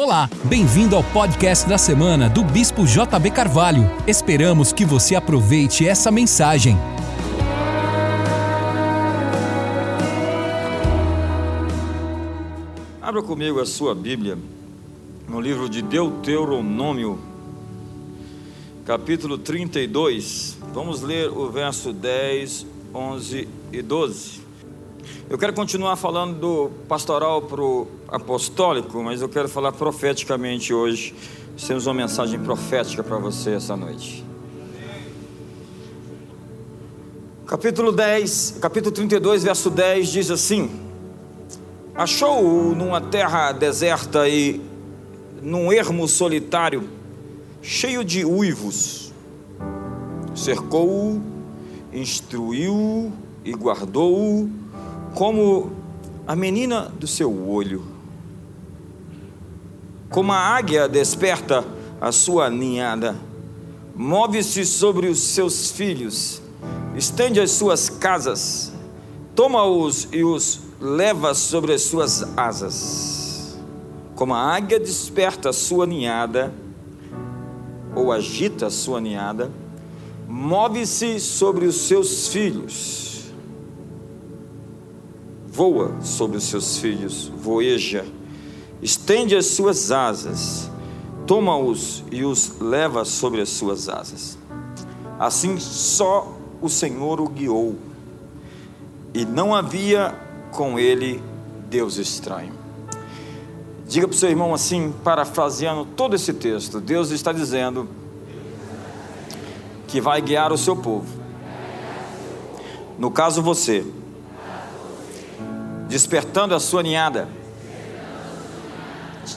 Olá, 0.00 0.30
bem-vindo 0.44 0.94
ao 0.94 1.02
podcast 1.02 1.68
da 1.68 1.76
semana 1.76 2.28
do 2.30 2.44
Bispo 2.44 2.84
JB 2.86 3.32
Carvalho. 3.32 3.82
Esperamos 4.06 4.72
que 4.72 4.84
você 4.84 5.16
aproveite 5.16 5.88
essa 5.88 6.08
mensagem. 6.08 6.76
Abra 13.02 13.20
comigo 13.24 13.58
a 13.58 13.66
sua 13.66 13.92
Bíblia 13.92 14.38
no 15.28 15.40
livro 15.40 15.68
de 15.68 15.82
Deuteronômio, 15.82 17.18
capítulo 18.84 19.36
32. 19.36 20.58
Vamos 20.72 21.02
ler 21.02 21.28
o 21.28 21.50
verso 21.50 21.92
10, 21.92 22.66
11 22.94 23.48
e 23.72 23.82
12. 23.82 24.42
Eu 25.28 25.36
quero 25.36 25.52
continuar 25.52 25.96
falando 25.96 26.38
do 26.38 26.70
pastoral 26.86 27.42
para 27.42 27.60
o 27.60 27.97
apostólico, 28.08 29.02
mas 29.02 29.20
eu 29.20 29.28
quero 29.28 29.48
falar 29.48 29.72
profeticamente 29.72 30.72
hoje. 30.72 31.14
Temos 31.66 31.86
uma 31.86 31.94
mensagem 31.94 32.40
profética 32.40 33.02
para 33.02 33.18
você 33.18 33.50
essa 33.50 33.76
noite. 33.76 34.24
Capítulo 37.46 37.92
10, 37.92 38.58
capítulo 38.60 38.94
32, 38.94 39.42
verso 39.42 39.70
10 39.70 40.08
diz 40.08 40.30
assim: 40.30 40.70
Achou-o 41.94 42.74
numa 42.74 43.00
terra 43.00 43.52
deserta 43.52 44.28
e 44.28 44.60
num 45.42 45.72
ermo 45.72 46.06
solitário, 46.06 46.88
cheio 47.62 48.04
de 48.04 48.24
uivos. 48.24 49.12
Cercou-o, 50.34 51.20
instruiu-o 51.92 53.12
e 53.44 53.52
guardou-o 53.52 54.50
como 55.14 55.72
a 56.26 56.36
menina 56.36 56.92
do 56.98 57.06
seu 57.06 57.48
olho. 57.48 57.97
Como 60.10 60.32
a 60.32 60.36
águia 60.36 60.88
desperta 60.88 61.64
a 62.00 62.12
sua 62.12 62.48
ninhada, 62.48 63.16
move-se 63.94 64.64
sobre 64.64 65.08
os 65.08 65.18
seus 65.18 65.70
filhos, 65.70 66.40
estende 66.96 67.40
as 67.40 67.50
suas 67.50 67.88
casas, 67.88 68.72
toma-os 69.34 70.08
e 70.12 70.24
os 70.24 70.60
leva 70.80 71.34
sobre 71.34 71.72
as 71.72 71.82
suas 71.82 72.24
asas. 72.36 73.58
Como 74.14 74.34
a 74.34 74.54
águia 74.54 74.80
desperta 74.80 75.50
a 75.50 75.52
sua 75.52 75.86
ninhada, 75.86 76.52
ou 77.94 78.12
agita 78.12 78.66
a 78.66 78.70
sua 78.70 79.00
ninhada, 79.00 79.50
move-se 80.26 81.20
sobre 81.20 81.66
os 81.66 81.76
seus 81.76 82.28
filhos 82.28 83.08
voa 85.58 86.00
sobre 86.02 86.36
os 86.36 86.44
seus 86.44 86.78
filhos, 86.78 87.32
voeja, 87.36 88.06
estende 88.82 89.36
as 89.36 89.46
suas 89.46 89.90
asas, 89.90 90.70
toma-os 91.26 92.04
e 92.10 92.24
os 92.24 92.60
leva 92.60 93.04
sobre 93.04 93.40
as 93.40 93.48
suas 93.48 93.88
asas. 93.88 94.38
Assim 95.18 95.58
só 95.58 96.32
o 96.60 96.68
Senhor 96.68 97.20
o 97.20 97.28
guiou, 97.28 97.76
e 99.12 99.24
não 99.24 99.54
havia 99.54 100.14
com 100.52 100.78
ele 100.78 101.22
Deus 101.68 101.96
estranho. 101.96 102.52
Diga 103.86 104.06
para 104.06 104.14
o 104.14 104.18
seu 104.18 104.28
irmão 104.28 104.52
assim, 104.52 104.92
parafraseando 105.02 105.84
todo 105.84 106.14
esse 106.14 106.32
texto: 106.32 106.80
Deus 106.80 107.10
está 107.10 107.32
dizendo 107.32 107.88
que 109.86 110.00
vai 110.00 110.20
guiar 110.20 110.52
o 110.52 110.58
seu 110.58 110.76
povo. 110.76 111.06
No 112.98 113.10
caso, 113.10 113.40
você 113.40 113.84
despertando 115.88 116.54
a 116.54 116.60
sua 116.60 116.82
ninhada, 116.82 117.28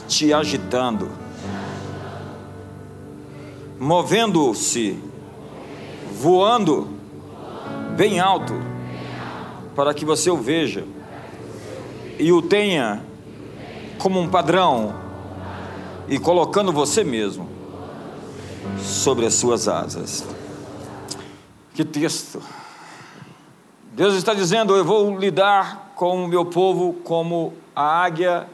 te 0.08 0.32
agitando, 0.32 1.10
movendo-se, 3.78 4.98
voando 6.20 6.88
bem 7.96 8.20
alto, 8.20 8.54
para 9.74 9.92
que 9.94 10.04
você 10.04 10.30
o 10.30 10.36
veja 10.36 10.84
e 12.18 12.32
o 12.32 12.42
tenha 12.42 13.02
como 13.98 14.20
um 14.20 14.28
padrão 14.28 14.94
e 16.08 16.18
colocando 16.18 16.72
você 16.72 17.02
mesmo 17.02 17.48
sobre 18.80 19.26
as 19.26 19.34
suas 19.34 19.68
asas. 19.68 20.26
Que 21.74 21.84
texto! 21.84 22.42
Deus 23.92 24.14
está 24.14 24.34
dizendo: 24.34 24.74
Eu 24.74 24.84
vou 24.84 25.18
lidar 25.18 25.92
com 25.96 26.24
o 26.24 26.28
meu 26.28 26.44
povo 26.44 26.94
como 27.04 27.54
a 27.74 28.04
águia, 28.04 28.46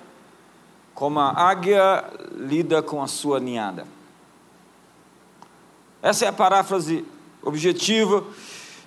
como 0.98 1.20
a 1.20 1.30
águia 1.30 2.04
lida 2.34 2.82
com 2.82 3.00
a 3.00 3.06
sua 3.06 3.38
ninhada. 3.38 3.86
Essa 6.02 6.24
é 6.24 6.28
a 6.28 6.32
paráfrase 6.32 7.04
objetiva 7.40 8.24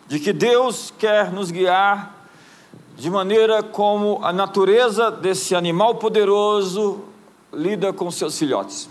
de 0.10 0.20
que 0.20 0.34
Deus 0.34 0.94
quer 1.00 1.32
nos 1.32 1.52
guiar 1.52 2.28
de 2.98 3.10
maneira 3.10 3.64
como 3.64 4.20
a 4.26 4.34
natureza 4.34 5.10
desse 5.10 5.56
animal 5.56 5.96
poderoso 5.96 7.06
lida 7.54 7.94
com 7.94 8.12
seus 8.12 8.38
filhotes. 8.38 8.90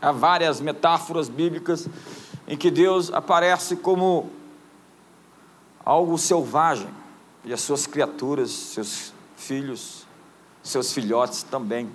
Há 0.00 0.12
várias 0.12 0.60
metáforas 0.60 1.28
bíblicas 1.28 1.88
em 2.46 2.56
que 2.56 2.70
Deus 2.70 3.12
aparece 3.12 3.74
como 3.74 4.30
algo 5.84 6.16
selvagem 6.16 6.88
e 7.44 7.52
as 7.52 7.62
suas 7.62 7.84
criaturas, 7.84 8.50
seus 8.52 9.12
filhos, 9.36 10.05
seus 10.66 10.92
filhotes 10.92 11.42
também. 11.42 11.88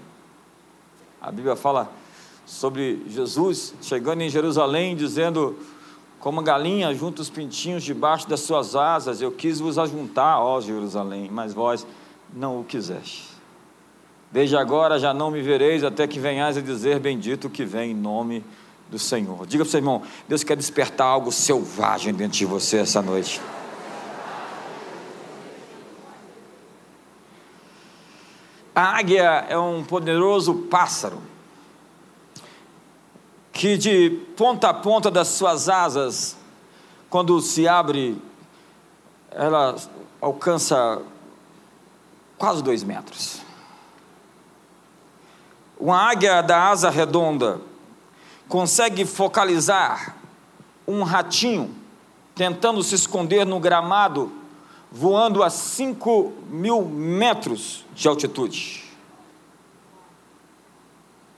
A 1.21 1.31
Bíblia 1.31 1.55
fala 1.55 1.91
sobre 2.45 3.03
Jesus 3.07 3.73
chegando 3.81 4.21
em 4.21 4.29
Jerusalém, 4.29 4.95
dizendo: 4.95 5.57
Como 6.19 6.39
a 6.39 6.43
galinha 6.43 6.93
junta 6.95 7.21
os 7.21 7.29
pintinhos 7.29 7.83
debaixo 7.83 8.27
das 8.27 8.41
suas 8.41 8.75
asas, 8.75 9.21
eu 9.21 9.31
quis 9.31 9.59
vos 9.59 9.77
ajuntar, 9.77 10.39
ó 10.39 10.59
Jerusalém, 10.59 11.29
mas 11.31 11.53
vós 11.53 11.85
não 12.33 12.61
o 12.61 12.63
quiseste. 12.63 13.29
Desde 14.31 14.55
agora 14.55 14.97
já 14.97 15.13
não 15.13 15.29
me 15.29 15.41
vereis, 15.41 15.83
até 15.83 16.07
que 16.07 16.19
venhais 16.19 16.57
a 16.57 16.61
dizer: 16.61 16.99
Bendito 16.99 17.49
que 17.49 17.65
vem 17.65 17.91
em 17.91 17.95
nome 17.95 18.43
do 18.89 18.97
Senhor. 18.97 19.45
Diga 19.45 19.63
para 19.63 19.69
o 19.69 19.71
seu 19.71 19.79
irmão: 19.79 20.01
Deus 20.27 20.43
quer 20.43 20.55
despertar 20.55 21.05
algo 21.05 21.31
selvagem 21.31 22.13
dentro 22.13 22.37
de 22.37 22.45
você 22.45 22.77
essa 22.77 23.01
noite. 23.01 23.41
A 28.73 28.97
águia 28.97 29.45
é 29.49 29.57
um 29.57 29.83
poderoso 29.83 30.53
pássaro 30.69 31.21
que 33.51 33.77
de 33.77 34.09
ponta 34.37 34.69
a 34.69 34.73
ponta 34.73 35.11
das 35.11 35.27
suas 35.27 35.67
asas, 35.67 36.37
quando 37.09 37.39
se 37.41 37.67
abre, 37.67 38.17
ela 39.29 39.75
alcança 40.21 41.01
quase 42.37 42.63
dois 42.63 42.81
metros. 42.81 43.41
Uma 45.77 46.09
águia 46.09 46.41
da 46.41 46.69
asa 46.69 46.89
redonda 46.89 47.59
consegue 48.47 49.05
focalizar 49.05 50.15
um 50.87 51.03
ratinho 51.03 51.75
tentando 52.33 52.81
se 52.81 52.95
esconder 52.95 53.45
no 53.45 53.59
gramado 53.59 54.31
voando 54.91 55.41
a 55.41 55.49
5 55.49 56.33
mil 56.49 56.81
metros 56.83 57.85
de 58.01 58.07
altitude. 58.07 58.83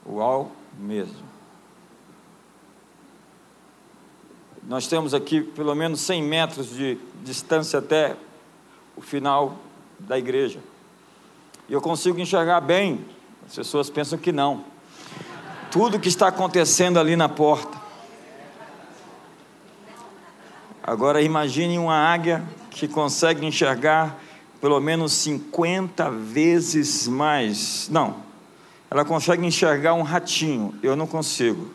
Uau 0.06 0.50
mesmo. 0.80 1.34
Nós 4.64 4.88
temos 4.88 5.14
aqui 5.14 5.42
pelo 5.42 5.76
menos 5.76 6.00
100 6.00 6.24
metros 6.24 6.70
de 6.70 6.98
distância 7.22 7.80
até 7.80 8.16
o 8.96 9.02
final 9.02 9.58
da 10.00 10.18
igreja. 10.18 10.60
E 11.68 11.74
eu 11.74 11.82
consigo 11.82 12.18
enxergar 12.20 12.62
bem, 12.62 13.06
as 13.46 13.56
pessoas 13.56 13.90
pensam 13.90 14.18
que 14.18 14.32
não. 14.32 14.64
Tudo 15.70 16.00
que 16.00 16.08
está 16.08 16.30
acontecendo 16.30 16.98
ali 16.98 17.18
na 17.18 17.28
porta. 17.28 17.78
Agora 20.82 21.22
imagine 21.22 21.78
uma 21.78 21.96
águia 21.96 22.42
que 22.72 22.88
consegue 22.88 23.46
enxergar 23.46 24.23
pelo 24.64 24.80
menos 24.80 25.12
50 25.12 26.10
vezes 26.10 27.06
mais. 27.06 27.90
Não, 27.90 28.24
ela 28.90 29.04
consegue 29.04 29.46
enxergar 29.46 29.94
um 29.94 30.04
ratinho, 30.04 30.74
eu 30.82 30.96
não 30.96 31.06
consigo. 31.06 31.70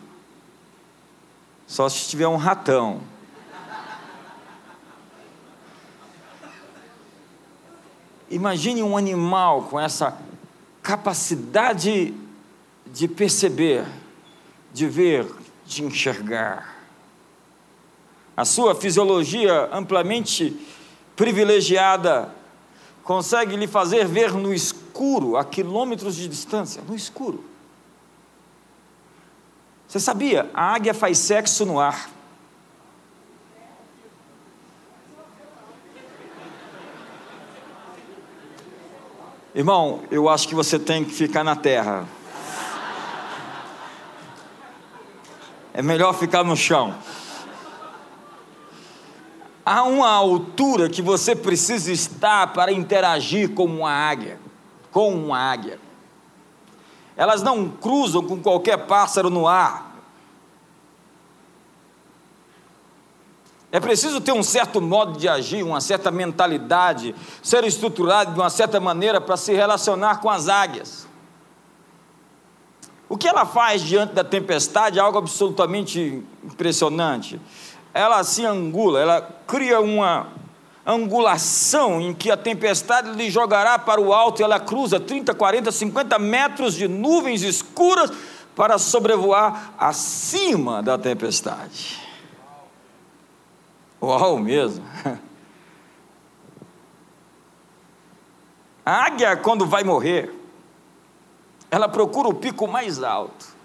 Só 1.67 1.87
se 1.87 2.09
tiver 2.09 2.27
um 2.27 2.35
ratão. 2.35 2.99
Imagine 8.27 8.81
um 8.81 8.97
animal 8.97 9.65
com 9.69 9.79
essa 9.79 10.17
capacidade 10.81 12.11
de 12.87 13.07
perceber, 13.07 13.85
de 14.73 14.87
ver, 14.87 15.27
de 15.63 15.83
enxergar. 15.83 16.75
A 18.35 18.43
sua 18.45 18.73
fisiologia 18.73 19.69
amplamente 19.71 20.59
privilegiada 21.15 22.38
consegue 23.09 23.55
lhe 23.55 23.65
fazer 23.65 24.05
ver 24.05 24.33
no 24.33 24.53
escuro, 24.53 25.35
a 25.35 25.43
quilômetros 25.43 26.15
de 26.15 26.27
distância, 26.27 26.79
no 26.87 26.95
escuro. 26.95 27.43
Você 29.87 29.99
sabia? 29.99 30.47
A 30.53 30.75
águia 30.75 30.93
faz 30.93 31.17
sexo 31.17 31.65
no 31.65 31.79
ar. 31.79 32.07
Irmão, 39.55 40.03
eu 40.11 40.29
acho 40.29 40.47
que 40.47 40.53
você 40.53 40.77
tem 40.77 41.03
que 41.03 41.11
ficar 41.11 41.43
na 41.43 41.55
terra. 41.55 42.07
É 45.73 45.81
melhor 45.81 46.13
ficar 46.13 46.43
no 46.43 46.55
chão. 46.55 46.93
Há 49.71 49.83
uma 49.83 50.09
altura 50.09 50.89
que 50.89 50.99
você 50.99 51.35
precisa 51.35 51.91
estar 51.91 52.53
para 52.53 52.71
interagir 52.71 53.53
com 53.53 53.65
uma 53.65 53.91
águia, 53.91 54.39
com 54.91 55.13
uma 55.13 55.37
águia. 55.37 55.79
Elas 57.15 57.43
não 57.43 57.69
cruzam 57.69 58.25
com 58.25 58.41
qualquer 58.41 58.87
pássaro 58.87 59.29
no 59.29 59.47
ar. 59.47 59.95
É 63.71 63.79
preciso 63.79 64.19
ter 64.19 64.31
um 64.31 64.41
certo 64.41 64.81
modo 64.81 65.19
de 65.19 65.29
agir, 65.29 65.61
uma 65.61 65.79
certa 65.79 66.09
mentalidade, 66.09 67.13
ser 67.43 67.63
estruturado 67.63 68.33
de 68.33 68.39
uma 68.39 68.49
certa 68.49 68.79
maneira 68.79 69.21
para 69.21 69.37
se 69.37 69.53
relacionar 69.53 70.19
com 70.19 70.31
as 70.31 70.49
águias. 70.49 71.07
O 73.07 73.15
que 73.15 73.27
ela 73.27 73.45
faz 73.45 73.83
diante 73.83 74.13
da 74.13 74.23
tempestade 74.23 74.97
é 74.97 75.01
algo 75.01 75.19
absolutamente 75.19 76.23
impressionante 76.43 77.39
ela 77.93 78.23
se 78.23 78.45
angula, 78.45 78.99
ela 78.99 79.21
cria 79.47 79.79
uma 79.79 80.27
angulação 80.85 81.99
em 82.01 82.13
que 82.13 82.31
a 82.31 82.37
tempestade 82.37 83.11
lhe 83.11 83.29
jogará 83.29 83.77
para 83.77 84.01
o 84.01 84.13
alto 84.13 84.41
e 84.41 84.43
ela 84.43 84.59
cruza 84.59 84.99
30, 84.99 85.33
40, 85.33 85.71
50 85.71 86.19
metros 86.19 86.73
de 86.73 86.87
nuvens 86.87 87.41
escuras 87.41 88.11
para 88.55 88.77
sobrevoar 88.77 89.73
acima 89.77 90.81
da 90.81 90.97
tempestade. 90.97 91.99
Uau 94.01 94.37
mesmo! 94.37 94.85
A 98.85 99.05
águia, 99.05 99.37
quando 99.37 99.67
vai 99.67 99.83
morrer, 99.83 100.33
ela 101.69 101.87
procura 101.87 102.27
o 102.27 102.33
pico 102.33 102.67
mais 102.67 103.03
alto 103.03 103.58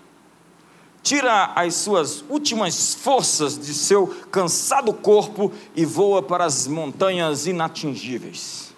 tira 1.05 1.53
as 1.55 1.75
suas 1.75 2.25
últimas 2.31 2.95
forças 2.95 3.59
de 3.59 3.75
seu 3.75 4.07
cansado 4.33 4.91
corpo 4.95 5.53
e 5.77 5.85
voa 5.85 6.23
para 6.23 6.47
as 6.47 6.67
montanhas 6.67 7.47
inatingíveis. 7.47 8.75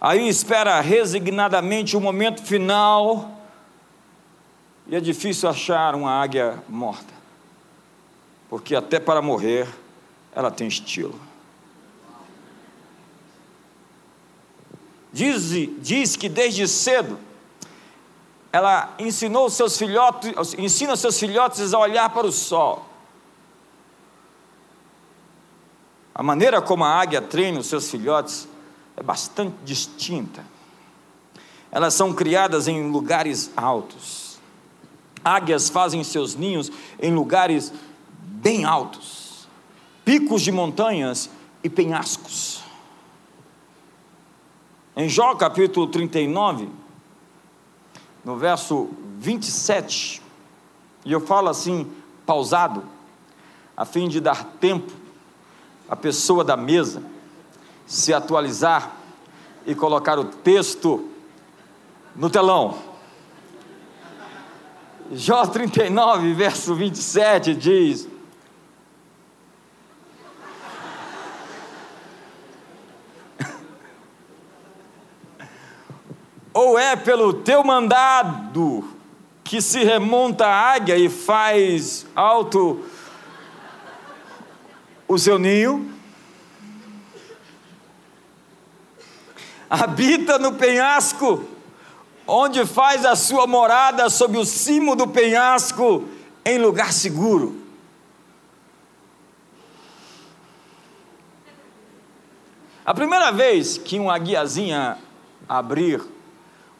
Aí 0.00 0.28
espera 0.28 0.80
resignadamente 0.80 1.96
o 1.96 2.00
momento 2.00 2.42
final, 2.42 3.40
e 4.88 4.96
é 4.96 5.00
difícil 5.00 5.48
achar 5.48 5.94
uma 5.94 6.10
águia 6.10 6.60
morta, 6.68 7.14
porque 8.50 8.74
até 8.74 8.98
para 8.98 9.22
morrer 9.22 9.68
ela 10.34 10.50
tem 10.50 10.66
estilo. 10.66 11.18
Diz, 15.12 15.50
diz 15.78 16.16
que 16.16 16.28
desde 16.28 16.66
cedo 16.66 17.16
ela 18.52 18.94
ensinou 18.98 19.48
seus 19.48 19.78
filhotes, 19.78 20.54
ensina 20.58 20.94
seus 20.94 21.18
filhotes 21.18 21.72
a 21.72 21.78
olhar 21.78 22.10
para 22.10 22.26
o 22.26 22.32
sol. 22.32 22.84
A 26.14 26.22
maneira 26.22 26.60
como 26.60 26.84
a 26.84 27.00
águia 27.00 27.22
treina 27.22 27.60
os 27.60 27.66
seus 27.66 27.90
filhotes 27.90 28.46
é 28.94 29.02
bastante 29.02 29.56
distinta. 29.64 30.44
Elas 31.70 31.94
são 31.94 32.12
criadas 32.12 32.68
em 32.68 32.90
lugares 32.90 33.50
altos. 33.56 34.38
Águias 35.24 35.70
fazem 35.70 36.04
seus 36.04 36.34
ninhos 36.34 36.70
em 37.00 37.14
lugares 37.14 37.72
bem 38.10 38.66
altos, 38.66 39.48
picos 40.04 40.42
de 40.42 40.52
montanhas 40.52 41.30
e 41.64 41.70
penhascos. 41.70 42.62
Em 44.94 45.08
Jó 45.08 45.34
capítulo 45.34 45.86
39, 45.86 46.81
no 48.24 48.36
verso 48.36 48.88
27, 49.18 50.22
e 51.04 51.12
eu 51.12 51.20
falo 51.20 51.48
assim, 51.48 51.90
pausado, 52.24 52.84
a 53.76 53.84
fim 53.84 54.08
de 54.08 54.20
dar 54.20 54.44
tempo 54.60 54.92
à 55.88 55.96
pessoa 55.96 56.44
da 56.44 56.56
mesa 56.56 57.02
se 57.86 58.14
atualizar 58.14 58.92
e 59.66 59.74
colocar 59.74 60.18
o 60.18 60.24
texto 60.24 61.08
no 62.14 62.30
telão. 62.30 62.78
Jó 65.12 65.44
39, 65.46 66.32
verso 66.32 66.74
27 66.74 67.54
diz: 67.54 68.08
ou 76.52 76.78
é 76.78 76.94
pelo 76.96 77.32
teu 77.32 77.64
mandado 77.64 78.96
que 79.42 79.60
se 79.60 79.82
remonta 79.84 80.46
a 80.46 80.72
águia 80.72 80.96
e 80.96 81.08
faz 81.08 82.06
alto 82.14 82.84
o 85.08 85.18
seu 85.18 85.38
ninho? 85.38 85.90
Habita 89.68 90.38
no 90.38 90.52
penhasco, 90.52 91.44
onde 92.26 92.66
faz 92.66 93.06
a 93.06 93.16
sua 93.16 93.46
morada 93.46 94.10
sob 94.10 94.36
o 94.36 94.44
cimo 94.44 94.94
do 94.94 95.08
penhasco, 95.08 96.04
em 96.44 96.58
lugar 96.58 96.92
seguro. 96.92 97.62
A 102.84 102.92
primeira 102.92 103.30
vez 103.30 103.78
que 103.78 103.98
uma 103.98 104.18
guiazinha 104.18 104.98
abrir 105.48 106.02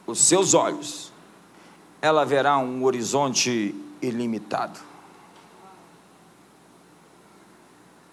os 0.07 0.21
seus 0.21 0.55
olhos, 0.55 1.13
ela 2.01 2.25
verá 2.25 2.59
um 2.59 2.85
horizonte 2.85 3.75
ilimitado. 4.01 4.81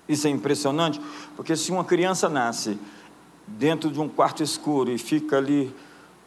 Isso 0.08 0.28
é 0.28 0.30
impressionante, 0.30 1.00
porque 1.36 1.56
se 1.56 1.72
uma 1.72 1.84
criança 1.84 2.28
nasce 2.30 2.80
dentro 3.46 3.92
de 3.92 4.00
um 4.00 4.10
quarto 4.10 4.42
escuro 4.42 4.92
e 4.92 4.98
fica 4.98 5.38
ali 5.38 5.74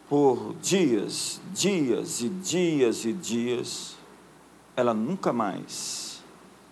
por 0.09 0.55
dias, 0.63 1.41
dias 1.53 2.21
e 2.21 2.29
dias 2.29 3.05
e 3.05 3.13
dias, 3.13 3.97
ela 4.77 4.95
nunca 4.95 5.33
mais 5.33 6.23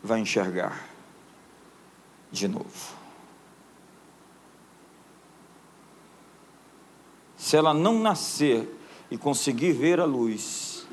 vai 0.03 0.21
enxergar 0.21 0.87
de 2.31 2.47
novo. 2.47 3.01
Se 7.37 7.57
ela 7.57 7.75
não 7.75 7.99
nascer 7.99 8.80
e 9.11 9.19
conseguir 9.19 9.73
ver 9.73 10.01
a 10.01 10.05
luz, 10.05 10.87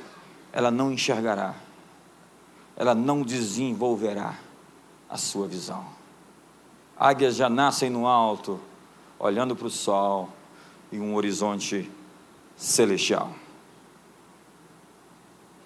ela 0.52 0.72
não 0.72 0.92
enxergará, 0.92 1.56
ela 2.76 2.96
não 2.96 3.22
desenvolverá 3.22 4.36
a 5.10 5.18
sua 5.18 5.48
visão. 5.48 5.86
Águias 6.98 7.36
já 7.36 7.50
nascem 7.50 7.90
no 7.90 8.08
alto, 8.08 8.60
olhando 9.20 9.56
para 9.56 9.68
o 9.68 9.72
sol 9.72 10.30
e 10.92 11.00
um 11.00 11.16
horizonte 11.16 11.90
celestial. 12.56 13.32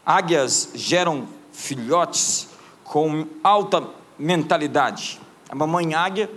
Águias 0.06 0.72
geram 0.74 1.28
filhotes 1.54 2.50
com 2.84 3.26
alta 3.44 3.88
mentalidade. 4.18 5.22
A 5.50 5.56
mamãe 5.56 5.94
águia 5.94 6.30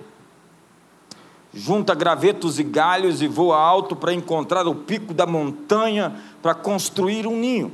junta 1.54 1.94
gravetos 1.94 2.58
e 2.58 2.64
galhos 2.64 3.22
e 3.22 3.28
voa 3.28 3.56
alto 3.56 3.94
para 3.94 4.12
encontrar 4.12 4.66
o 4.66 4.74
pico 4.74 5.14
da 5.14 5.24
montanha 5.24 6.20
para 6.42 6.54
construir 6.54 7.26
um 7.26 7.36
ninho. 7.36 7.72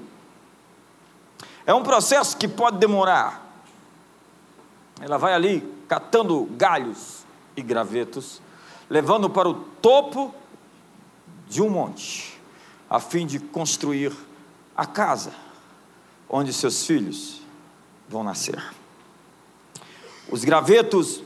É 1.65 1.73
um 1.73 1.83
processo 1.83 2.37
que 2.37 2.47
pode 2.47 2.79
demorar. 2.79 3.47
Ela 5.01 5.17
vai 5.17 5.33
ali 5.33 5.67
catando 5.89 6.45
galhos 6.57 7.25
e 7.57 7.63
gravetos, 7.63 8.43
levando 8.89 9.31
para 9.31 9.49
o 9.49 9.55
topo 9.55 10.35
de 11.49 11.63
um 11.63 11.71
monte, 11.71 12.39
a 12.89 13.01
fim 13.01 13.27
de 13.27 13.41
construir 13.41 14.13
a 14.77 14.85
casa 14.85 15.33
onde 16.29 16.53
seus 16.53 16.87
filhos 16.87 17.41
vão 18.09 18.23
nascer. 18.23 18.63
Os 20.31 20.45
gravetos 20.45 21.23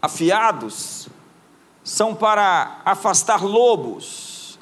afiados 0.00 1.08
são 1.84 2.14
para 2.14 2.80
afastar 2.84 3.44
lobos, 3.44 4.58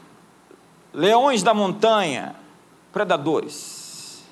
leões 0.93 1.43
da 1.43 1.53
montanha, 1.53 2.35
predadores. 2.93 4.25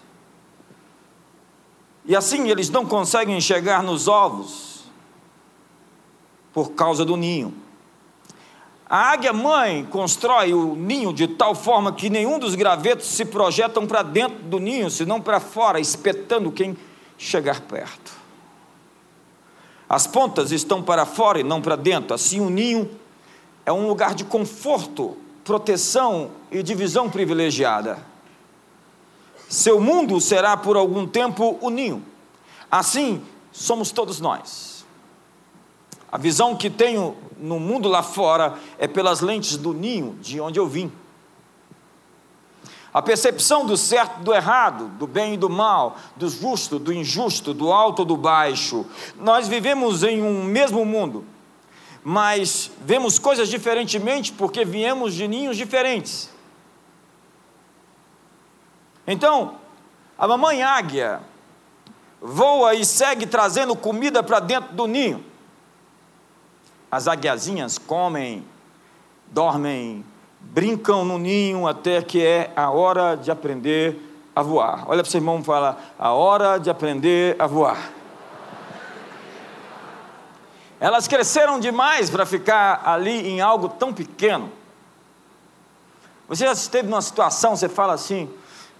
E 2.04 2.16
assim 2.16 2.48
eles 2.48 2.70
não 2.70 2.86
conseguem 2.86 3.40
chegar 3.40 3.82
nos 3.82 4.08
ovos 4.08 4.84
por 6.52 6.72
causa 6.72 7.04
do 7.04 7.16
ninho. 7.16 7.54
A 8.88 9.12
águia 9.12 9.34
mãe 9.34 9.84
constrói 9.84 10.54
o 10.54 10.74
ninho 10.74 11.12
de 11.12 11.28
tal 11.28 11.54
forma 11.54 11.92
que 11.92 12.08
nenhum 12.08 12.38
dos 12.38 12.54
gravetos 12.54 13.06
se 13.06 13.26
projetam 13.26 13.86
para 13.86 14.02
dentro 14.02 14.38
do 14.44 14.58
ninho, 14.58 14.90
senão 14.90 15.20
para 15.20 15.40
fora, 15.40 15.78
espetando 15.78 16.50
quem 16.50 16.74
chegar 17.18 17.60
perto. 17.60 18.27
As 19.88 20.06
pontas 20.06 20.52
estão 20.52 20.82
para 20.82 21.06
fora 21.06 21.40
e 21.40 21.42
não 21.42 21.62
para 21.62 21.74
dentro. 21.74 22.14
Assim, 22.14 22.40
o 22.40 22.50
ninho 22.50 22.90
é 23.64 23.72
um 23.72 23.88
lugar 23.88 24.14
de 24.14 24.24
conforto, 24.24 25.16
proteção 25.44 26.30
e 26.50 26.62
divisão 26.62 27.08
privilegiada. 27.08 27.98
Seu 29.48 29.80
mundo 29.80 30.20
será 30.20 30.56
por 30.56 30.76
algum 30.76 31.06
tempo 31.06 31.58
o 31.62 31.70
ninho. 31.70 32.04
Assim, 32.70 33.22
somos 33.50 33.90
todos 33.90 34.20
nós. 34.20 34.84
A 36.12 36.18
visão 36.18 36.54
que 36.54 36.68
tenho 36.68 37.16
no 37.38 37.58
mundo 37.58 37.88
lá 37.88 38.02
fora 38.02 38.58
é 38.78 38.86
pelas 38.86 39.20
lentes 39.20 39.56
do 39.56 39.72
ninho, 39.72 40.18
de 40.20 40.40
onde 40.40 40.58
eu 40.58 40.66
vim. 40.66 40.92
A 42.98 43.02
percepção 43.02 43.64
do 43.64 43.76
certo 43.76 44.20
e 44.20 44.24
do 44.24 44.34
errado, 44.34 44.88
do 44.98 45.06
bem 45.06 45.34
e 45.34 45.36
do 45.36 45.48
mal, 45.48 45.96
do 46.16 46.28
justo, 46.28 46.80
do 46.80 46.92
injusto, 46.92 47.54
do 47.54 47.70
alto 47.70 48.04
do 48.04 48.16
baixo. 48.16 48.84
Nós 49.14 49.46
vivemos 49.46 50.02
em 50.02 50.20
um 50.20 50.42
mesmo 50.42 50.84
mundo, 50.84 51.24
mas 52.02 52.72
vemos 52.80 53.16
coisas 53.16 53.48
diferentemente 53.48 54.32
porque 54.32 54.64
viemos 54.64 55.14
de 55.14 55.28
ninhos 55.28 55.56
diferentes. 55.56 56.28
Então, 59.06 59.54
a 60.18 60.26
mamãe 60.26 60.64
águia 60.64 61.20
voa 62.20 62.74
e 62.74 62.84
segue 62.84 63.28
trazendo 63.28 63.76
comida 63.76 64.24
para 64.24 64.40
dentro 64.40 64.74
do 64.74 64.88
ninho. 64.88 65.24
As 66.90 67.06
águiazinhas 67.06 67.78
comem, 67.78 68.44
dormem, 69.28 70.04
brincam 70.40 71.04
no 71.04 71.18
ninho 71.18 71.66
até 71.66 72.02
que 72.02 72.24
é 72.24 72.52
a 72.56 72.70
hora 72.70 73.16
de 73.16 73.30
aprender 73.30 73.96
a 74.34 74.42
voar. 74.42 74.84
Olha 74.88 75.02
para 75.02 75.08
o 75.08 75.10
seu 75.10 75.18
irmão 75.18 75.40
e 75.40 75.44
fala: 75.44 75.78
a 75.98 76.12
hora 76.12 76.58
de 76.58 76.70
aprender 76.70 77.36
a 77.38 77.46
voar. 77.46 77.92
Elas 80.80 81.08
cresceram 81.08 81.58
demais 81.58 82.08
para 82.08 82.24
ficar 82.24 82.82
ali 82.84 83.28
em 83.28 83.40
algo 83.40 83.68
tão 83.68 83.92
pequeno. 83.92 84.52
Você 86.28 86.44
já 86.44 86.52
esteve 86.52 86.88
numa 86.88 87.02
situação, 87.02 87.56
você 87.56 87.68
fala 87.68 87.94
assim: 87.94 88.30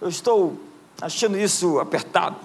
eu 0.01 0.07
estou 0.07 0.57
achando 1.01 1.37
isso 1.37 1.79
apertado. 1.79 2.37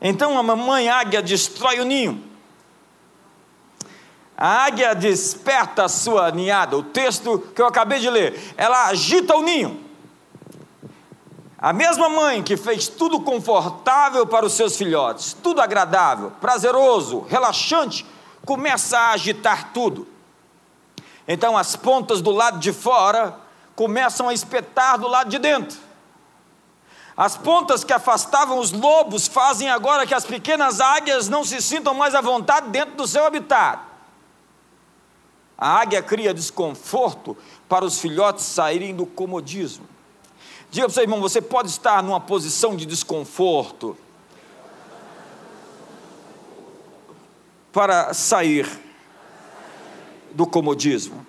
Então 0.00 0.38
a 0.38 0.42
mamãe 0.42 0.88
águia 0.88 1.22
destrói 1.22 1.80
o 1.80 1.84
ninho. 1.84 2.27
A 4.40 4.66
águia 4.66 4.94
desperta 4.94 5.86
a 5.86 5.88
sua 5.88 6.30
ninhada. 6.30 6.76
O 6.76 6.82
texto 6.84 7.40
que 7.52 7.60
eu 7.60 7.66
acabei 7.66 7.98
de 7.98 8.08
ler, 8.08 8.54
ela 8.56 8.86
agita 8.86 9.34
o 9.34 9.42
ninho. 9.42 9.84
A 11.58 11.72
mesma 11.72 12.08
mãe 12.08 12.40
que 12.40 12.56
fez 12.56 12.86
tudo 12.86 13.20
confortável 13.20 14.24
para 14.28 14.46
os 14.46 14.52
seus 14.52 14.76
filhotes, 14.76 15.32
tudo 15.42 15.60
agradável, 15.60 16.30
prazeroso, 16.40 17.26
relaxante, 17.28 18.06
começa 18.46 18.96
a 18.96 19.10
agitar 19.10 19.72
tudo. 19.72 20.06
Então 21.26 21.56
as 21.56 21.74
pontas 21.74 22.22
do 22.22 22.30
lado 22.30 22.60
de 22.60 22.72
fora 22.72 23.36
começam 23.74 24.28
a 24.28 24.32
espetar 24.32 24.98
do 24.98 25.08
lado 25.08 25.30
de 25.30 25.38
dentro. 25.40 25.76
As 27.16 27.36
pontas 27.36 27.82
que 27.82 27.92
afastavam 27.92 28.60
os 28.60 28.70
lobos 28.70 29.26
fazem 29.26 29.68
agora 29.68 30.06
que 30.06 30.14
as 30.14 30.24
pequenas 30.24 30.80
águias 30.80 31.28
não 31.28 31.42
se 31.42 31.60
sintam 31.60 31.92
mais 31.92 32.14
à 32.14 32.20
vontade 32.20 32.68
dentro 32.68 32.94
do 32.94 33.08
seu 33.08 33.26
habitat. 33.26 33.87
A 35.58 35.80
águia 35.80 36.00
cria 36.00 36.32
desconforto 36.32 37.36
para 37.68 37.84
os 37.84 37.98
filhotes 37.98 38.44
saírem 38.44 38.94
do 38.94 39.04
comodismo. 39.04 39.84
Diga 40.70 40.86
para 40.86 40.92
o 40.92 40.94
seu 40.94 41.02
irmão: 41.02 41.20
você 41.20 41.42
pode 41.42 41.68
estar 41.68 42.00
numa 42.00 42.20
posição 42.20 42.76
de 42.76 42.86
desconforto 42.86 43.96
para 47.72 48.14
sair 48.14 48.68
do 50.30 50.46
comodismo. 50.46 51.26